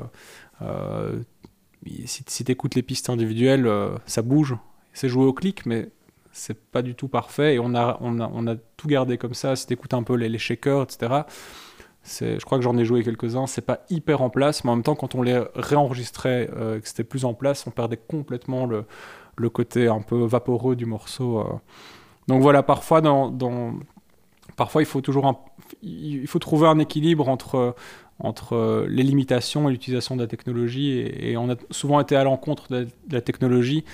si, 2.06 2.24
si 2.26 2.44
tu 2.44 2.50
écoutes 2.50 2.76
les 2.76 2.82
pistes 2.82 3.10
individuelles, 3.10 3.70
ça 4.06 4.22
bouge. 4.22 4.56
C'est 4.94 5.10
joué 5.10 5.26
au 5.26 5.34
clic, 5.34 5.66
mais 5.66 5.90
c'est 6.32 6.58
pas 6.70 6.82
du 6.82 6.94
tout 6.94 7.08
parfait 7.08 7.54
et 7.54 7.58
on 7.58 7.74
a, 7.74 7.98
on 8.00 8.18
a, 8.18 8.30
on 8.32 8.46
a 8.46 8.56
tout 8.76 8.88
gardé 8.88 9.18
comme 9.18 9.34
ça. 9.34 9.54
Si 9.54 9.66
t'écoutes 9.66 9.94
un 9.94 10.02
peu 10.02 10.14
les, 10.14 10.28
les 10.28 10.38
shakers, 10.38 10.82
etc., 10.82 11.22
je 12.04 12.44
crois 12.44 12.58
que 12.58 12.64
j'en 12.64 12.76
ai 12.76 12.84
joué 12.84 13.02
quelques-uns, 13.02 13.46
c'est 13.46 13.64
pas 13.64 13.80
hyper 13.90 14.22
en 14.22 14.30
place, 14.30 14.64
mais 14.64 14.70
en 14.70 14.76
même 14.76 14.82
temps, 14.82 14.94
quand 14.94 15.14
on 15.14 15.22
les 15.22 15.40
réenregistrait, 15.54 16.50
euh, 16.56 16.80
que 16.80 16.88
c'était 16.88 17.04
plus 17.04 17.24
en 17.24 17.34
place, 17.34 17.66
on 17.66 17.70
perdait 17.70 17.96
complètement 17.96 18.66
le, 18.66 18.84
le, 19.36 19.50
côté 19.50 19.86
un 19.88 20.00
peu 20.00 20.24
vaporeux 20.24 20.74
du 20.74 20.86
morceau. 20.86 21.38
Euh. 21.38 21.44
Donc 22.28 22.42
voilà, 22.42 22.62
parfois, 22.62 23.00
dans, 23.00 23.30
dans, 23.30 23.74
parfois 24.56 24.82
il 24.82 24.86
faut 24.86 25.00
toujours 25.00 25.44
il 25.82 26.26
faut 26.26 26.38
trouver 26.38 26.66
un 26.66 26.78
équilibre 26.78 27.28
entre, 27.28 27.74
entre 28.18 28.86
les 28.88 29.02
limitations 29.02 29.68
et 29.68 29.72
l'utilisation 29.72 30.16
de 30.16 30.22
la 30.22 30.26
technologie, 30.26 30.98
et, 30.98 31.36
on 31.36 31.50
a 31.50 31.54
souvent 31.70 32.00
été 32.00 32.16
à 32.16 32.24
l'encontre 32.24 32.68
de, 32.68 32.88
la 33.10 33.20
technologie 33.20 33.84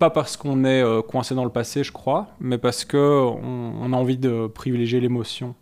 pas 0.00 0.10
parce 0.10 0.38
qu'on 0.38 0.64
est 0.64 0.82
euh, 0.82 1.02
coincé 1.02 1.34
dans 1.34 1.44
le 1.44 1.50
passé, 1.50 1.84
je 1.84 1.92
crois, 1.92 2.28
mais 2.40 2.56
parce 2.56 2.86
qu'on 2.86 2.98
on 2.98 3.92
a 3.92 3.96
envie 3.96 4.16
de 4.16 4.46
privilégier 4.46 4.98
l'émotion 4.98 5.54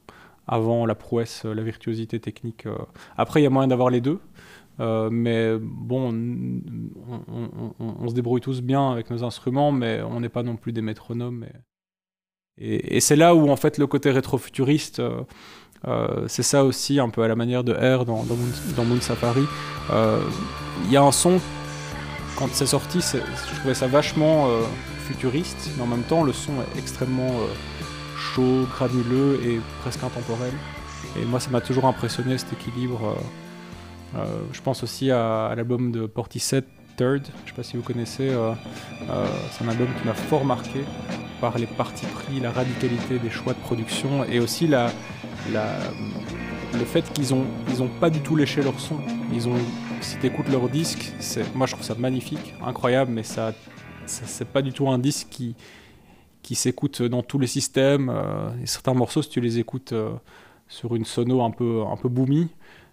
avant 0.46 0.86
la 0.86 0.94
prouesse, 0.94 1.44
la 1.44 1.62
virtuosité 1.62 2.20
technique. 2.20 2.64
Euh. 2.64 2.78
Après, 3.16 3.40
il 3.40 3.42
y 3.42 3.46
a 3.46 3.50
moyen 3.50 3.68
d'avoir 3.68 3.90
les 3.90 4.00
deux. 4.00 4.20
Euh, 4.80 5.10
mais 5.10 5.58
bon, 5.60 6.14
on, 7.80 8.08
se 8.08 8.14
débrouille 8.14 8.40
tous 8.40 8.62
bien 8.62 8.92
avec 8.92 9.10
nos 9.10 9.24
instruments, 9.24 9.72
mais 9.72 10.00
on 10.02 10.20
n'est 10.20 10.28
pas 10.28 10.44
non 10.44 10.54
plus 10.54 10.72
des 10.72 10.82
métronomes. 10.82 11.44
Et, 12.58 13.00
c'est 13.00 13.16
là 13.16 13.34
où 13.34 13.50
en 13.50 13.56
fait 13.56 13.76
le 13.76 13.88
côté 13.88 14.12
rétrofuturiste, 14.12 15.02
c'est 16.28 16.42
ça 16.44 16.64
aussi 16.64 17.00
un 17.00 17.08
peu 17.08 17.22
à 17.22 17.28
la 17.28 17.34
manière 17.34 17.64
de 17.64 17.72
R 17.72 18.04
dans, 18.04 18.24
dans 18.24 18.84
Moon 18.84 19.00
Safari. 19.00 19.44
Il 20.84 20.92
y 20.92 20.96
a 20.96 21.02
un 21.02 21.12
son 21.12 21.40
quand 22.38 22.48
c'est 22.52 22.66
sorti, 22.66 23.00
je 23.00 23.56
trouvais 23.58 23.74
ça 23.74 23.88
vachement 23.88 24.46
euh, 24.46 24.62
futuriste, 25.08 25.70
mais 25.76 25.82
en 25.82 25.86
même 25.86 26.04
temps, 26.04 26.22
le 26.22 26.32
son 26.32 26.52
est 26.52 26.78
extrêmement 26.78 27.30
euh, 27.30 27.46
chaud, 28.16 28.64
granuleux 28.70 29.40
et 29.44 29.60
presque 29.80 30.04
intemporel. 30.04 30.52
Et 31.20 31.24
moi, 31.24 31.40
ça 31.40 31.50
m'a 31.50 31.60
toujours 31.60 31.86
impressionné 31.86 32.38
cet 32.38 32.52
équilibre. 32.52 33.16
Euh, 34.16 34.24
je 34.52 34.60
pense 34.62 34.84
aussi 34.84 35.10
à, 35.10 35.52
l'album 35.56 35.90
de 35.90 36.06
Portishead, 36.06 36.64
Third, 36.96 37.26
je 37.26 37.42
ne 37.42 37.48
sais 37.48 37.54
pas 37.56 37.62
si 37.64 37.76
vous 37.76 37.82
connaissez, 37.82 38.30
c'est 39.52 39.64
un 39.64 39.68
album 39.68 39.86
qui 40.00 40.06
m'a 40.06 40.14
fort 40.14 40.44
marqué 40.44 40.84
par 41.40 41.56
les 41.56 41.66
partis 41.66 42.06
pris, 42.06 42.40
la 42.40 42.50
radicalité 42.50 43.20
des 43.20 43.30
choix 43.30 43.52
de 43.52 43.58
production 43.60 44.24
et 44.24 44.40
aussi 44.40 44.66
le 44.66 44.88
fait 46.84 47.02
qu'ils 47.12 47.36
n'ont 47.36 47.88
pas 48.00 48.10
du 48.10 48.18
tout 48.20 48.34
léché 48.34 48.62
leur 48.62 48.78
son. 48.80 48.96
Si 50.00 50.18
tu 50.18 50.26
écoutes 50.26 50.48
leur 50.48 50.68
disque, 50.68 51.12
moi 51.54 51.66
je 51.66 51.72
trouve 51.72 51.84
ça 51.84 51.94
magnifique, 51.94 52.54
incroyable, 52.64 53.10
mais 53.10 53.22
ça, 53.22 53.52
c'est 54.06 54.48
pas 54.48 54.62
du 54.62 54.72
tout 54.72 54.88
un 54.88 54.98
disque 54.98 55.28
qui, 55.30 55.56
qui 56.42 56.54
s'écoute 56.54 57.02
dans 57.02 57.22
tous 57.22 57.38
les 57.38 57.46
systèmes. 57.46 58.08
Euh, 58.10 58.50
certains 58.64 58.94
morceaux, 58.94 59.22
si 59.22 59.30
tu 59.30 59.40
les 59.40 59.58
écoutes 59.58 59.92
euh, 59.92 60.12
sur 60.68 60.94
une 60.94 61.04
sono 61.04 61.42
un 61.42 61.50
peu, 61.50 61.82
un 61.86 61.96
peu 61.96 62.08
boomy, 62.08 62.48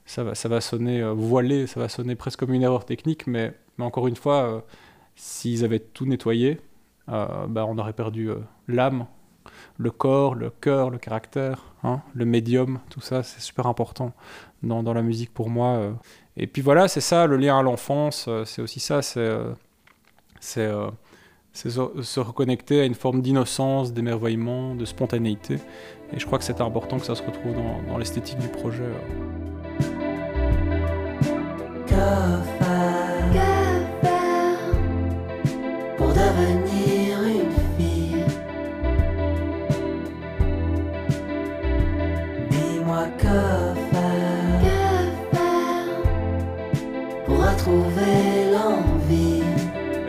ça 0.05 0.23
va, 0.23 0.35
ça 0.35 0.49
va 0.49 0.61
sonner 0.61 1.01
euh, 1.01 1.13
voilé, 1.13 1.67
ça 1.67 1.79
va 1.79 1.89
sonner 1.89 2.15
presque 2.15 2.39
comme 2.39 2.53
une 2.53 2.63
erreur 2.63 2.85
technique, 2.85 3.27
mais, 3.27 3.53
mais 3.77 3.85
encore 3.85 4.07
une 4.07 4.15
fois, 4.15 4.65
s'ils 5.15 5.63
avaient 5.63 5.79
tout 5.79 6.05
nettoyé, 6.05 6.59
bah, 7.07 7.65
on 7.67 7.77
aurait 7.77 7.93
perdu 7.93 8.29
l'âme, 8.67 9.05
le 9.77 9.91
corps, 9.91 10.33
le 10.33 10.49
cœur, 10.49 10.89
le 10.89 10.97
caractère, 10.97 11.75
hein, 11.83 12.01
le 12.13 12.25
médium, 12.25 12.79
tout 12.89 13.01
ça, 13.01 13.21
c'est 13.21 13.41
super 13.41 13.67
important 13.67 14.13
dans, 14.63 14.81
dans, 14.81 14.93
la 14.93 15.03
musique 15.03 15.33
pour 15.33 15.49
moi. 15.49 15.93
Et 16.37 16.47
puis 16.47 16.61
voilà, 16.61 16.87
c'est 16.87 17.01
ça, 17.01 17.27
le 17.27 17.37
lien 17.37 17.57
à 17.57 17.61
l'enfance, 17.61 18.25
euh, 18.27 18.43
c'est 18.43 18.61
aussi 18.61 18.79
ça, 18.81 19.01
c'est 19.01 19.19
euh, 19.19 19.53
euh, 20.57 20.91
se 21.55 22.19
reconnecter 22.19 22.81
à 22.81 22.85
une 22.85 22.93
forme 22.93 23.21
d'innocence, 23.21 23.93
d'émerveillement, 23.93 24.75
de 24.75 24.83
spontanéité. 24.83 25.59
Et 26.13 26.19
je 26.19 26.25
crois 26.25 26.37
que 26.37 26.43
c'est 26.43 26.59
important 26.59 26.99
que 26.99 27.05
ça 27.05 27.15
se 27.15 27.23
retrouve 27.23 27.55
dans, 27.87 27.97
l'esthétique 27.97 28.37
du 28.39 28.49
projet. 28.49 28.83
Pour 35.97 36.07
devenir 36.09 36.74
l'envie. 48.51 49.43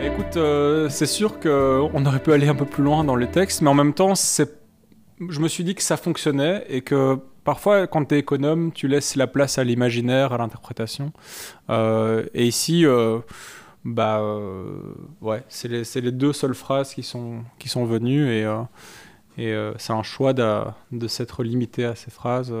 Écoute, 0.03 0.37
euh, 0.37 0.89
c'est 0.89 1.05
sûr 1.05 1.39
qu'on 1.39 2.05
aurait 2.05 2.19
pu 2.19 2.33
aller 2.33 2.47
un 2.47 2.55
peu 2.55 2.65
plus 2.65 2.83
loin 2.83 3.03
dans 3.03 3.15
les 3.15 3.27
textes, 3.27 3.61
mais 3.61 3.69
en 3.69 3.73
même 3.73 3.93
temps, 3.93 4.13
je 4.15 5.39
me 5.39 5.47
suis 5.47 5.63
dit 5.63 5.75
que 5.75 5.81
ça 5.81 5.97
fonctionnait 5.97 6.65
et 6.69 6.81
que 6.81 7.17
parfois, 7.43 7.87
quand 7.87 8.05
tu 8.05 8.15
es 8.15 8.19
économe, 8.19 8.71
tu 8.71 8.87
laisses 8.87 9.15
la 9.15 9.27
place 9.27 9.57
à 9.57 9.63
l'imaginaire, 9.63 10.33
à 10.33 10.37
l'interprétation. 10.37 11.11
Euh, 11.69 12.25
et 12.33 12.45
ici, 12.45 12.85
euh, 12.85 13.19
bah, 13.85 14.21
ouais, 15.21 15.43
c'est 15.49 15.67
les, 15.69 16.11
deux 16.11 16.33
seules 16.33 16.55
phrases 16.55 16.93
qui 16.93 17.03
sont, 17.03 17.43
venues 17.85 18.29
et, 18.29 18.45
c'est 19.77 19.93
un 19.93 20.03
choix 20.03 20.33
de, 20.33 21.07
s'être 21.07 21.43
limité 21.43 21.85
à 21.85 21.95
ces 21.95 22.11
phrases. 22.11 22.53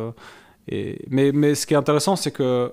Mais 0.69 1.55
ce 1.55 1.65
qui 1.65 1.73
est 1.73 1.77
intéressant, 1.77 2.15
c'est 2.15 2.31
que 2.31 2.71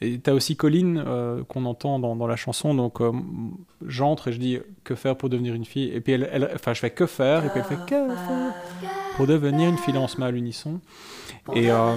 et 0.00 0.20
tu 0.20 0.30
as 0.30 0.34
aussi 0.34 0.56
Colline 0.56 1.02
euh, 1.04 1.42
qu'on 1.44 1.64
entend 1.64 1.98
dans, 1.98 2.26
la 2.26 2.36
chanson. 2.36 2.74
Donc 2.74 3.00
euh, 3.00 3.12
j'entre 3.84 4.28
et 4.28 4.32
je 4.32 4.38
dis 4.38 4.58
que 4.84 4.94
faire 4.94 5.16
pour 5.16 5.28
devenir 5.28 5.54
une 5.54 5.64
fille? 5.64 5.90
Et 5.92 6.00
puis 6.00 6.12
elle, 6.12 6.50
enfin 6.54 6.72
je 6.72 6.80
fais 6.80 6.90
que 6.90 7.06
faire 7.06 7.44
et 7.44 7.48
puis 7.48 7.60
elle 7.60 7.66
fait 7.66 7.84
que 7.86 8.08
faire 8.08 8.54
pour 9.16 9.26
devenir 9.26 9.68
une 9.68 9.78
fille. 9.78 9.94
Là 9.94 10.00
on 10.00 10.08
se 10.08 10.20
met 10.20 10.26
à 10.26 10.30
l'unisson. 10.30 10.80
Et, 11.54 11.70
euh, 11.70 11.96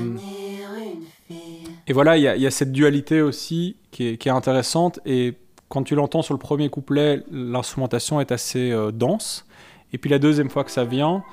et 1.88 1.94
voilà, 1.94 2.18
il 2.18 2.24
y, 2.24 2.48
a 2.48 2.52
cette 2.52 2.72
dualité 2.72 3.22
aussi 3.22 3.76
qui 3.92 4.08
est, 4.08 4.18
qui 4.18 4.30
est, 4.30 4.32
intéressante. 4.32 5.00
Et 5.06 5.36
quand 5.70 5.84
tu 5.84 5.96
l'entends 5.96 6.22
sur 6.22 6.34
le 6.34 6.40
premier 6.40 6.70
couplet, 6.70 7.24
l'instrumentation 7.32 8.20
est 8.20 8.32
assez 8.32 8.74
dense. 8.94 9.46
Et 9.94 9.98
puis 9.98 10.10
la 10.10 10.20
deuxième 10.20 10.50
fois 10.50 10.64
que 10.64 10.72
ça 10.72 10.86
vient, 10.86 11.24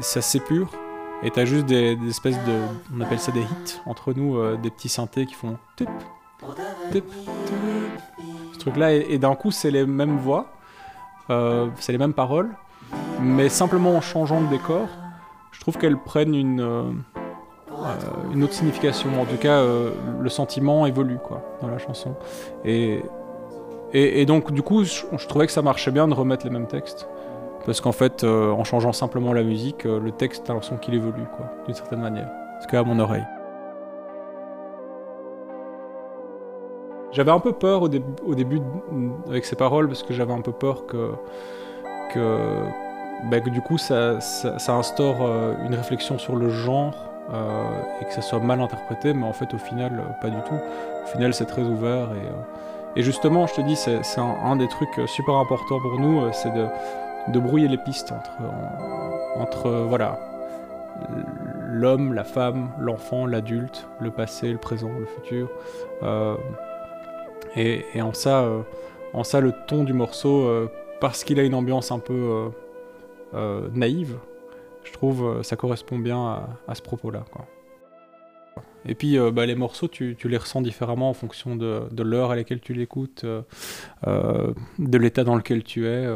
ça 0.00 0.22
s'épure. 0.22 0.72
Et 1.24 1.30
t'as 1.30 1.46
juste 1.46 1.64
des, 1.64 1.98
espèces 2.08 2.36
de. 2.44 2.60
On 2.94 3.00
appelle 3.00 3.18
ça 3.18 3.32
des 3.32 3.40
hits 3.40 3.80
entre 3.86 4.12
nous, 4.12 4.36
euh, 4.36 4.58
des 4.62 4.70
petits 4.70 4.90
synthés 4.90 5.24
qui 5.24 5.32
font. 5.32 5.56
Ce 8.52 8.58
truc-là, 8.58 8.92
et, 8.92 9.16
d'un 9.16 9.34
coup, 9.34 9.50
c'est 9.50 9.70
les 9.70 9.86
mêmes 9.86 10.18
voix, 10.18 10.52
euh, 11.30 11.68
c'est 11.80 11.92
les 11.92 11.98
mêmes 11.98 12.12
paroles, 12.12 12.50
mais 13.20 13.48
simplement 13.48 13.96
en 13.96 14.02
changeant 14.02 14.42
de 14.42 14.48
décor, 14.48 14.86
je 15.50 15.60
trouve 15.60 15.78
qu'elles 15.78 15.98
prennent 15.98 16.34
une. 16.34 16.60
Euh, 16.60 16.92
une 18.32 18.44
autre 18.44 18.52
signification. 18.52 19.20
En 19.20 19.24
tout 19.24 19.36
cas, 19.36 19.62
le 19.62 20.28
sentiment 20.30 20.86
évolue 20.86 21.18
quoi, 21.18 21.42
dans 21.60 21.68
la 21.68 21.78
chanson. 21.78 22.14
Et, 22.64 23.02
et, 23.92 24.24
donc, 24.26 24.52
du 24.52 24.62
coup, 24.62 24.84
je 24.84 25.26
trouvais 25.28 25.46
que 25.46 25.52
ça 25.52 25.60
marchait 25.60 25.90
bien 25.90 26.08
de 26.08 26.14
remettre 26.14 26.46
les 26.46 26.50
mêmes 26.50 26.66
textes. 26.68 27.06
Parce 27.64 27.80
qu'en 27.80 27.92
fait, 27.92 28.24
euh, 28.24 28.50
en 28.50 28.64
changeant 28.64 28.92
simplement 28.92 29.32
la 29.32 29.42
musique, 29.42 29.86
euh, 29.86 29.98
le 29.98 30.12
texte, 30.12 30.48
a 30.50 30.52
l'impression 30.52 30.76
qu'il 30.76 30.94
évolue, 30.94 31.24
quoi, 31.36 31.46
d'une 31.64 31.74
certaine 31.74 32.00
manière. 32.00 32.28
Ce 32.60 32.66
cas 32.66 32.80
à 32.80 32.84
mon 32.84 32.98
oreille. 32.98 33.26
J'avais 37.12 37.30
un 37.30 37.40
peu 37.40 37.52
peur 37.52 37.82
au, 37.82 37.88
début 37.88 38.60
avec 39.28 39.44
ces 39.44 39.56
paroles, 39.56 39.86
parce 39.86 40.02
que 40.02 40.12
j'avais 40.12 40.32
un 40.32 40.40
peu 40.40 40.52
peur 40.52 40.84
que, 40.86 41.12
que, 42.12 42.64
bah, 43.30 43.38
du 43.40 43.60
coup 43.60 43.78
ça, 43.78 44.18
instaure 44.68 45.18
euh, 45.20 45.54
une 45.64 45.74
réflexion 45.74 46.18
sur 46.18 46.36
le 46.36 46.50
genre 46.50 46.94
et 48.02 48.04
que 48.04 48.12
ça 48.12 48.20
soit 48.20 48.40
mal 48.40 48.60
interprété, 48.60 49.14
mais 49.14 49.24
en 49.24 49.32
fait 49.32 49.54
au 49.54 49.58
final 49.58 50.14
pas 50.20 50.28
du 50.28 50.36
tout. 50.42 50.58
Au 51.04 51.06
final 51.06 51.32
c'est 51.32 51.46
très 51.46 51.62
ouvert 51.62 52.08
et, 52.96 53.02
justement 53.02 53.46
je 53.46 53.54
te 53.54 53.60
dis 53.62 53.76
c'est 53.76 54.02
un, 54.18 54.56
des 54.56 54.68
trucs 54.68 55.08
super 55.08 55.36
importants 55.36 55.80
pour 55.80 55.98
nous, 55.98 56.30
c'est 56.32 56.52
de 56.52 56.66
de 57.28 57.38
brouiller 57.38 57.68
les 57.68 57.78
pistes 57.78 58.12
entre, 58.12 58.32
entre 59.36 59.70
voilà, 59.88 60.18
l'homme, 61.74 62.12
la 62.12 62.24
femme, 62.24 62.70
l'enfant, 62.78 63.26
l'adulte, 63.26 63.86
le 64.00 64.10
passé, 64.10 64.52
le 64.52 64.58
présent, 64.58 64.90
le 64.98 65.06
futur. 65.06 65.50
Euh, 66.02 66.36
et, 67.56 67.84
en, 68.00 68.12
ça, 68.12 68.42
euh, 68.42 68.62
en 69.12 69.24
ça, 69.24 69.40
le 69.40 69.52
ton 69.66 69.84
du 69.84 69.92
morceau, 69.92 70.46
euh, 70.46 70.70
parce 71.00 71.24
qu'il 71.24 71.38
a 71.40 71.42
une 71.42 71.54
ambiance 71.54 71.92
un 71.92 71.98
peu 71.98 72.50
naïve, 73.72 74.16
je 74.84 74.92
trouve 74.92 75.42
ça 75.42 75.56
correspond 75.56 75.98
bien 75.98 76.46
à, 76.68 76.74
ce 76.74 76.82
propos-là. 76.82 77.24
Et 78.86 78.94
puis 78.94 79.18
bah, 79.32 79.44
les 79.44 79.54
morceaux, 79.54 79.88
tu, 79.88 80.16
les 80.24 80.36
ressens 80.36 80.62
différemment 80.62 81.10
en 81.10 81.14
fonction 81.14 81.56
de, 81.56 81.82
de 81.90 82.02
l'heure 82.02 82.30
à 82.30 82.36
laquelle 82.36 82.60
tu 82.60 82.74
l'écoutes, 82.74 83.26
de 84.06 84.98
l'état 84.98 85.24
dans 85.24 85.34
lequel 85.34 85.64
tu 85.64 85.88
es. 85.88 86.06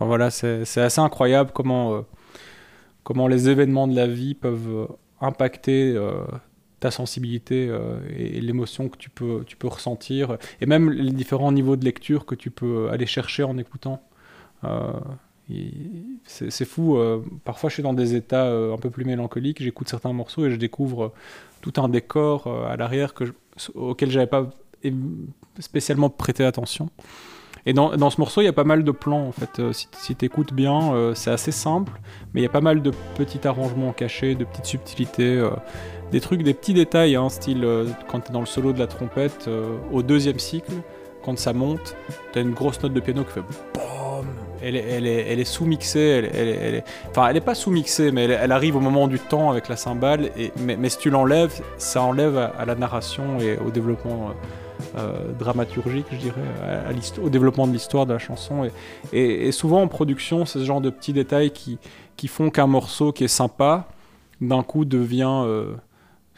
Enfin 0.00 0.06
voilà, 0.06 0.30
c'est 0.30 0.80
assez 0.80 1.00
incroyable 1.00 1.50
comment, 1.52 2.06
comment 3.04 3.28
les 3.28 3.50
événements 3.50 3.86
de 3.86 3.94
la 3.94 4.06
vie 4.06 4.34
peuvent 4.34 4.88
impacter 5.20 5.94
ta 6.80 6.90
sensibilité 6.90 7.68
euh, 7.68 8.00
et, 8.16 8.40
l'émotion 8.40 8.88
que 8.88 8.96
tu 8.96 9.10
peux, 9.10 9.44
tu 9.46 9.56
peux 9.56 9.68
ressentir, 9.68 10.38
et 10.60 10.66
même 10.66 10.90
les 10.90 11.12
différents 11.12 11.52
niveaux 11.52 11.76
de 11.76 11.84
lecture 11.84 12.26
que 12.26 12.34
tu 12.34 12.50
peux 12.50 12.88
aller 12.90 13.06
chercher 13.06 13.44
en 13.44 13.56
écoutant. 13.58 14.02
Euh, 14.64 14.92
c'est 16.24 16.64
fou, 16.64 16.96
euh, 16.96 17.24
parfois 17.44 17.70
je 17.70 17.74
suis 17.74 17.82
dans 17.82 17.92
des 17.92 18.14
états 18.14 18.46
un 18.46 18.76
peu 18.76 18.88
plus 18.88 19.04
mélancoliques, 19.04 19.60
j'écoute 19.60 19.88
certains 19.88 20.12
morceaux 20.12 20.46
et 20.46 20.50
je 20.50 20.56
découvre 20.56 21.12
tout 21.60 21.72
un 21.78 21.88
décor 21.88 22.46
à 22.46 22.76
l'arrière 22.76 23.14
que 23.14 23.24
auquel 23.74 24.12
j'avais 24.12 24.28
pas 24.28 24.48
spécialement 25.58 26.08
prêté 26.08 26.44
attention. 26.44 26.88
Et 27.66 27.72
dans, 27.72 27.96
dans, 27.96 28.10
ce 28.10 28.20
morceau, 28.20 28.40
il 28.40 28.44
y 28.44 28.48
a 28.48 28.52
pas 28.52 28.64
mal 28.64 28.84
de 28.84 28.90
plans 28.90 29.28
en 29.28 29.32
fait. 29.32 29.72
si, 29.72 29.88
si 29.92 30.16
tu 30.16 30.24
écoutes 30.24 30.52
bien, 30.52 31.12
c'est 31.14 31.30
assez 31.30 31.52
simple, 31.52 31.92
mais 32.32 32.40
il 32.40 32.44
y 32.44 32.46
a 32.46 32.50
pas 32.50 32.60
mal 32.60 32.82
de 32.82 32.90
petits 33.16 33.46
arrangements 33.46 33.92
cachés, 33.92 34.34
de 34.34 34.44
petites 34.44 34.66
subtilités 34.66 35.42
des 36.10 36.20
trucs, 36.20 36.42
des 36.42 36.54
petits 36.54 36.74
détails, 36.74 37.16
hein, 37.16 37.28
style 37.28 37.64
euh, 37.64 37.86
quand 38.08 38.20
tu 38.20 38.30
es 38.30 38.32
dans 38.32 38.40
le 38.40 38.46
solo 38.46 38.72
de 38.72 38.78
la 38.78 38.86
trompette, 38.86 39.46
euh, 39.48 39.76
au 39.92 40.02
deuxième 40.02 40.38
cycle, 40.38 40.72
quand 41.22 41.38
ça 41.38 41.52
monte, 41.52 41.96
tu 42.32 42.38
as 42.38 42.42
une 42.42 42.52
grosse 42.52 42.82
note 42.82 42.92
de 42.92 43.00
piano 43.00 43.24
qui 43.24 43.32
fait 43.32 43.40
BOOM 43.40 44.26
elle 44.62 44.76
est, 44.76 44.84
elle 44.90 45.06
est, 45.06 45.26
elle 45.32 45.40
est 45.40 45.44
sous-mixée, 45.44 46.30
elle, 46.34 46.74
est, 46.74 46.84
enfin 47.08 47.28
elle 47.28 47.36
est 47.38 47.42
pas 47.42 47.54
sous-mixée, 47.54 48.12
mais 48.12 48.24
elle, 48.24 48.52
arrive 48.52 48.76
au 48.76 48.80
moment 48.80 49.08
du 49.08 49.18
temps 49.18 49.50
avec 49.50 49.68
la 49.68 49.76
cymbale, 49.76 50.30
et, 50.36 50.52
mais, 50.58 50.88
si 50.90 50.98
tu 50.98 51.08
l'enlèves, 51.08 51.62
ça 51.78 52.02
enlève 52.02 52.36
à, 52.36 52.64
la 52.66 52.74
narration 52.74 53.38
et 53.40 53.56
au 53.56 53.70
développement 53.70 54.28
euh, 54.28 54.32
dramaturgique, 55.38 56.06
je 56.12 56.16
dirais, 56.16 56.42
au 57.22 57.30
développement 57.30 57.66
de 57.66 57.72
l'histoire 57.72 58.06
de 58.06 58.12
la 58.12 58.18
chanson. 58.18 58.68
Et, 59.12 59.52
souvent 59.52 59.82
en 59.82 59.88
production, 59.88 60.44
c'est 60.46 60.58
ce 60.58 60.64
genre 60.64 60.80
de 60.80 60.90
petits 60.90 61.12
détails 61.12 61.50
qui, 61.50 61.78
qui 62.16 62.28
font 62.28 62.50
qu'un 62.50 62.66
morceau 62.66 63.12
qui 63.12 63.24
est 63.24 63.28
sympa, 63.28 63.88
d'un 64.40 64.62
coup 64.62 64.84
devient 64.84 65.44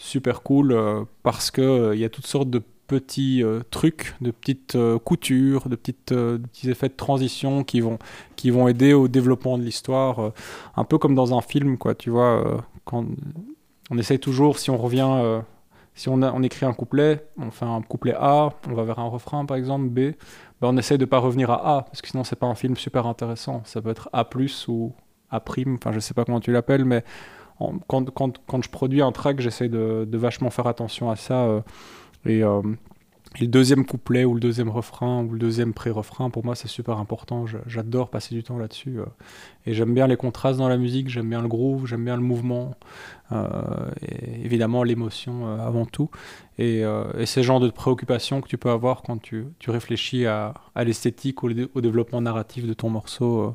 super 0.02 0.42
cool 0.42 0.72
euh, 0.72 1.04
parce 1.22 1.50
que 1.50 1.62
il 1.62 1.64
euh, 1.64 1.96
y 1.96 2.04
a 2.04 2.08
toutes 2.08 2.26
sortes 2.26 2.50
de 2.50 2.62
petits 2.88 3.42
euh, 3.42 3.60
trucs, 3.70 4.14
de 4.20 4.30
petites 4.30 4.76
coutures, 5.04 5.68
de, 5.68 5.76
petites, 5.76 6.14
petits 6.14 6.68
effets 6.70 6.88
de 6.88 6.94
transition 6.94 7.64
qui 7.64 7.80
vont, 7.80 7.98
qui 8.36 8.50
vont 8.50 8.68
aider 8.68 8.92
au 8.92 9.08
développement 9.08 9.56
de 9.56 9.62
l'histoire, 9.62 10.32
un 10.76 10.84
peu 10.84 10.98
comme 10.98 11.14
dans 11.14 11.36
un 11.36 11.40
film, 11.40 11.78
quoi, 11.78 11.94
tu 11.94 12.10
vois, 12.10 12.62
on 12.92 13.98
essaye 13.98 14.18
toujours, 14.18 14.58
si 14.58 14.68
on 14.70 14.76
revient, 14.76 15.42
si 15.94 16.08
on, 16.08 16.42
écrit 16.42 16.64
un 16.64 16.72
couplet, 16.72 17.26
on 17.38 17.50
fait 17.50 17.64
un 17.64 17.82
couplet 17.82 18.14
A, 18.18 18.50
on 18.68 18.74
va 18.74 18.84
vers 18.84 18.98
un 18.98 19.08
refrain 19.08 19.44
par 19.44 19.56
exemple, 19.56 19.88
B, 19.88 20.14
ben 20.60 20.68
on 20.68 20.76
essaye 20.76 20.98
de 20.98 21.04
pas 21.04 21.18
revenir 21.18 21.50
à 21.50 21.78
A, 21.78 21.82
parce 21.82 22.00
que 22.00 22.08
sinon 22.08 22.24
c'est 22.24 22.36
pas 22.36 22.46
un 22.46 22.54
film 22.54 22.76
super 22.76 23.06
intéressant, 23.06 23.62
ça 23.64 23.82
peut 23.82 23.90
être 23.90 24.08
A+, 24.12 24.26
ou 24.68 24.92
A', 25.30 25.42
enfin 25.46 25.92
je 25.92 26.00
sais 26.00 26.14
pas 26.14 26.24
comment 26.24 26.40
tu 26.40 26.52
l'appelles, 26.52 26.84
mais 26.84 27.04
quand, 27.86 28.62
je 28.62 28.68
produis 28.68 29.02
un 29.02 29.12
track, 29.12 29.40
j'essaie 29.40 29.68
de, 29.68 30.08
vachement 30.12 30.50
faire 30.50 30.66
attention 30.66 31.10
à 31.10 31.16
ça. 31.16 31.44
Euh, 31.44 31.60
euh, 32.26 32.62
le 33.40 33.46
deuxième 33.46 33.86
couplet 33.86 34.24
ou 34.24 34.34
le 34.34 34.40
deuxième 34.40 34.68
refrain 34.68 35.22
ou 35.22 35.32
le 35.32 35.38
deuxième 35.38 35.72
pré-refrain, 35.72 36.30
pour 36.30 36.44
moi, 36.44 36.54
c'est 36.54 36.68
super 36.68 36.98
important. 36.98 37.46
J'adore 37.66 38.10
passer 38.10 38.34
du 38.34 38.42
temps 38.42 38.58
là-dessus. 38.58 38.98
Euh, 38.98 39.06
et 39.66 39.74
j'aime 39.74 39.94
bien 39.94 40.06
les 40.06 40.16
contrastes 40.16 40.58
dans 40.58 40.68
la 40.68 40.76
musique, 40.76 41.08
j'aime 41.08 41.28
bien 41.28 41.40
le 41.40 41.48
groove, 41.48 41.86
j'aime 41.86 42.04
bien 42.04 42.16
le 42.16 42.22
mouvement, 42.22 42.74
et 43.30 44.44
évidemment 44.44 44.82
l'émotion 44.82 45.46
avant 45.58 45.86
tout. 45.86 46.10
Et, 46.58 46.80
et 46.80 47.26
c'est 47.26 47.40
le 47.40 47.46
genre 47.46 47.60
de 47.60 47.70
préoccupation 47.70 48.40
que 48.40 48.48
tu 48.48 48.58
peux 48.58 48.70
avoir 48.70 49.02
quand 49.02 49.22
tu, 49.22 49.46
tu 49.60 49.70
réfléchis 49.70 50.26
à, 50.26 50.54
l'esthétique 50.76 51.44
ou 51.44 51.50
au 51.74 51.80
développement 51.80 52.20
narratif 52.20 52.66
de 52.66 52.74
ton 52.74 52.90
morceau 52.90 53.54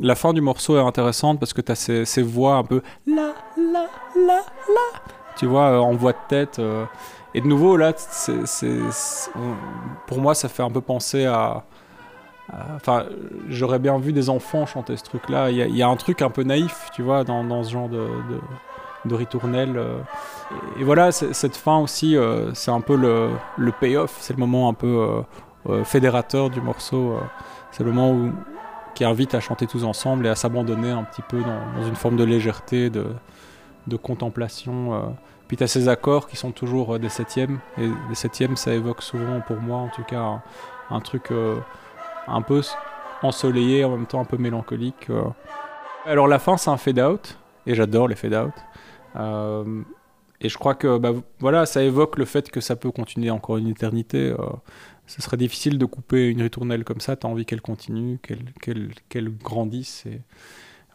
la 0.00 0.14
fin 0.14 0.32
du 0.32 0.40
morceau 0.40 0.76
est 0.76 0.80
intéressante 0.80 1.38
parce 1.38 1.52
que 1.52 1.60
tu 1.60 1.72
as 1.72 2.04
ces, 2.04 2.22
voix 2.22 2.56
un 2.56 2.64
peu 2.64 2.82
la 3.06 3.34
la 3.56 3.86
la 4.16 4.36
la 4.36 5.02
tu 5.36 5.46
vois 5.46 5.70
euh, 5.70 5.78
en 5.78 5.94
voix 5.94 6.12
de 6.12 6.18
tête 6.28 6.58
euh. 6.58 6.84
Et 7.34 7.40
de 7.40 7.46
nouveau 7.46 7.76
là 7.76 7.92
pour 10.06 10.20
moi 10.20 10.34
ça 10.34 10.48
fait 10.48 10.62
un 10.62 10.70
peu 10.70 10.80
penser 10.80 11.26
à 11.26 11.64
enfin 12.76 13.06
j'aurais 13.48 13.78
bien 13.78 13.98
vu 13.98 14.12
des 14.12 14.30
enfants 14.30 14.66
chanter 14.66 14.96
ce 14.96 15.04
truc 15.04 15.28
là 15.28 15.50
il 15.50 15.76
y, 15.76 15.82
a 15.82 15.88
un 15.88 15.96
truc 15.96 16.22
un 16.22 16.30
peu 16.30 16.42
naïf 16.42 16.90
tu 16.92 17.02
vois 17.02 17.24
dans, 17.24 17.62
ce 17.62 17.70
genre 17.70 17.88
de, 17.88 19.14
ritournelle 19.14 19.76
euh. 19.76 19.98
et, 20.78 20.84
voilà 20.84 21.10
cette 21.12 21.56
fin 21.56 21.78
aussi 21.78 22.16
c'est 22.52 22.70
un 22.70 22.80
peu 22.80 22.96
le, 22.96 23.30
le 23.56 23.72
payoff 23.72 24.16
c'est 24.20 24.34
le 24.34 24.40
moment 24.40 24.68
un 24.68 24.74
peu 24.74 25.22
fédérateur 25.84 26.50
du 26.50 26.60
morceau 26.60 27.18
c'est 27.70 27.82
le 27.82 27.92
moment 27.92 28.30
qui 28.94 29.04
invite 29.04 29.34
à 29.34 29.40
chanter 29.40 29.66
tous 29.66 29.84
ensemble 29.84 30.26
et 30.26 30.28
à 30.28 30.34
s'abandonner 30.34 30.90
un 30.90 31.02
petit 31.02 31.22
peu 31.22 31.40
dans, 31.40 31.86
une 31.86 31.96
forme 31.96 32.16
de 32.16 32.24
légèreté, 32.24 32.90
de, 32.90 33.06
contemplation. 34.02 34.94
Euh. 34.94 35.00
Puis 35.54 35.64
tu 35.64 35.68
ces 35.68 35.88
accords 35.88 36.26
qui 36.26 36.36
sont 36.36 36.50
toujours 36.50 36.94
euh, 36.94 36.98
des 36.98 37.08
septièmes, 37.08 37.60
et 37.78 37.86
les 38.08 38.16
septièmes 38.16 38.56
ça 38.56 38.74
évoque 38.74 39.02
souvent 39.02 39.40
pour 39.40 39.58
moi 39.58 39.78
en 39.78 39.88
tout 39.88 40.02
cas 40.02 40.42
un, 40.90 41.00
truc 41.00 41.30
euh, 41.30 41.60
un 42.26 42.42
peu 42.42 42.60
ensoleillé, 43.22 43.84
en 43.84 43.90
même 43.90 44.06
temps 44.06 44.20
un 44.20 44.24
peu 44.24 44.36
mélancolique. 44.36 45.06
Alors 46.06 46.26
la 46.26 46.40
fin 46.40 46.56
c'est 46.56 46.70
un 46.70 46.76
fade-out, 46.76 47.38
et 47.68 47.76
j'adore 47.76 48.08
les 48.08 48.16
fade-out. 48.16 48.52
et 50.40 50.48
je 50.48 50.58
crois 50.58 50.74
que 50.74 50.98
bah, 50.98 51.12
voilà, 51.38 51.66
ça 51.66 51.84
évoque 51.84 52.18
le 52.18 52.24
fait 52.24 52.50
que 52.50 52.60
ça 52.60 52.74
peut 52.74 52.90
continuer 52.90 53.30
encore 53.30 53.56
une 53.56 53.68
éternité 53.68 54.34
ce 55.06 55.22
serait 55.22 55.36
difficile 55.36 55.78
de 55.78 55.84
couper 55.84 56.30
une 56.30 56.42
ritournelle 56.42 56.82
comme 56.82 57.00
ça. 57.00 57.14
Tu 57.14 57.28
as 57.28 57.30
envie 57.30 57.44
qu'elle 57.44 57.60
continue, 57.60 58.18
qu'elle 59.08 59.30
grandisse. 59.30 60.04
Et... 60.06 60.20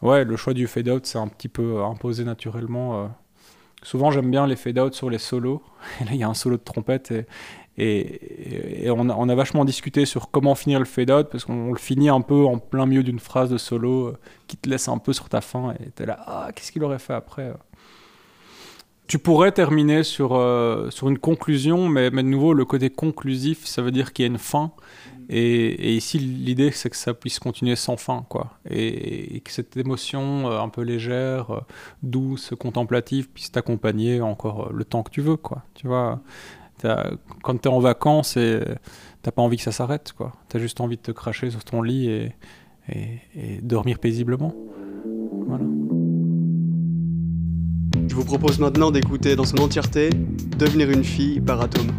Ouais, 0.02 0.24
le 0.24 0.36
choix 0.36 0.52
du 0.52 0.66
fade-out, 0.66 1.06
c'est 1.06 1.18
un 1.18 1.28
petit 1.28 1.48
peu 1.48 1.82
imposé 1.82 2.24
naturellement. 2.24 3.08
Souvent, 3.82 4.10
j'aime 4.10 4.30
bien 4.30 4.46
les 4.46 4.56
fade-out 4.56 4.94
sur 4.94 5.10
les 5.10 5.18
solos. 5.18 5.62
Et 6.00 6.04
là, 6.04 6.10
il 6.12 6.18
y 6.18 6.22
a 6.22 6.28
un 6.28 6.34
solo 6.34 6.56
de 6.56 6.62
trompette 6.62 7.12
et, 7.12 7.26
et, 7.76 8.90
on, 8.90 9.08
a, 9.08 9.14
on, 9.14 9.28
a, 9.28 9.34
vachement 9.34 9.64
discuté 9.64 10.04
sur 10.04 10.30
comment 10.30 10.54
finir 10.54 10.78
le 10.78 10.84
fade-out 10.84 11.28
parce 11.30 11.44
qu'on 11.44 11.72
le 11.72 11.78
finit 11.78 12.08
un 12.08 12.20
peu 12.20 12.44
en 12.44 12.58
plein 12.58 12.84
milieu 12.84 13.02
d'une 13.02 13.20
phrase 13.20 13.48
de 13.48 13.58
solo 13.58 14.08
euh, 14.08 14.18
qui 14.48 14.56
te 14.56 14.68
laisse 14.68 14.88
un 14.88 14.98
peu 14.98 15.12
sur 15.12 15.28
ta 15.28 15.40
fin 15.40 15.74
et 15.80 15.90
t'es 15.90 16.04
là, 16.04 16.18
ah, 16.26 16.50
qu'est-ce 16.54 16.72
qu'il 16.72 16.84
aurait 16.84 16.98
fait 16.98 17.14
après 17.14 17.44
euh? 17.44 17.54
Tu 19.10 19.18
pourrais 19.18 19.50
terminer 19.50 20.04
sur, 20.04 20.36
euh, 20.36 20.88
sur 20.90 21.08
une 21.08 21.18
conclusion, 21.18 21.88
mais, 21.88 22.10
mais, 22.10 22.22
de 22.22 22.28
nouveau, 22.28 22.54
le 22.54 22.64
côté 22.64 22.90
conclusif, 22.90 23.66
ça 23.66 23.82
veut 23.82 23.90
dire 23.90 24.12
qu'il 24.12 24.22
y 24.22 24.28
a 24.28 24.30
une 24.30 24.38
fin. 24.38 24.70
Et, 25.28 25.96
ici, 25.96 26.20
l'idée, 26.20 26.70
c'est 26.70 26.90
que 26.90 26.96
ça 26.96 27.12
puisse 27.12 27.40
continuer 27.40 27.74
sans 27.74 27.96
fin, 27.96 28.24
quoi. 28.28 28.52
Et, 28.70 29.40
que 29.40 29.50
cette 29.50 29.76
émotion 29.76 30.48
euh, 30.48 30.60
un 30.60 30.68
peu 30.68 30.82
légère, 30.82 31.50
euh, 31.50 31.60
douce, 32.04 32.52
contemplative, 32.56 33.28
puisse 33.28 33.50
t'accompagner 33.50 34.20
encore 34.20 34.72
le 34.72 34.84
temps 34.84 35.02
que 35.02 35.10
tu 35.10 35.22
veux, 35.22 35.36
quoi. 35.36 35.64
Tu 35.74 35.88
vois, 35.88 36.20
quand 37.42 37.60
tu 37.60 37.68
es 37.68 37.72
en 37.72 37.80
vacances, 37.80 38.38
t'as 39.22 39.30
pas 39.32 39.42
envie 39.42 39.56
que 39.56 39.64
ça 39.64 39.72
s'arrête, 39.72 40.12
quoi. 40.12 40.34
As 40.54 40.58
juste 40.60 40.80
envie 40.80 40.98
de 40.98 41.02
te 41.02 41.10
cracher 41.10 41.50
sur 41.50 41.64
ton 41.64 41.82
lit 41.82 42.30
et 42.88 43.60
dormir 43.60 43.98
paisiblement. 43.98 44.54
Vous 48.20 48.26
propose 48.26 48.58
maintenant 48.58 48.90
d'écouter 48.90 49.34
dans 49.34 49.46
son 49.46 49.56
entièreté 49.58 50.10
Devenir 50.58 50.90
une 50.90 51.04
fille 51.04 51.40
par 51.40 51.58
Atome. 51.62 51.90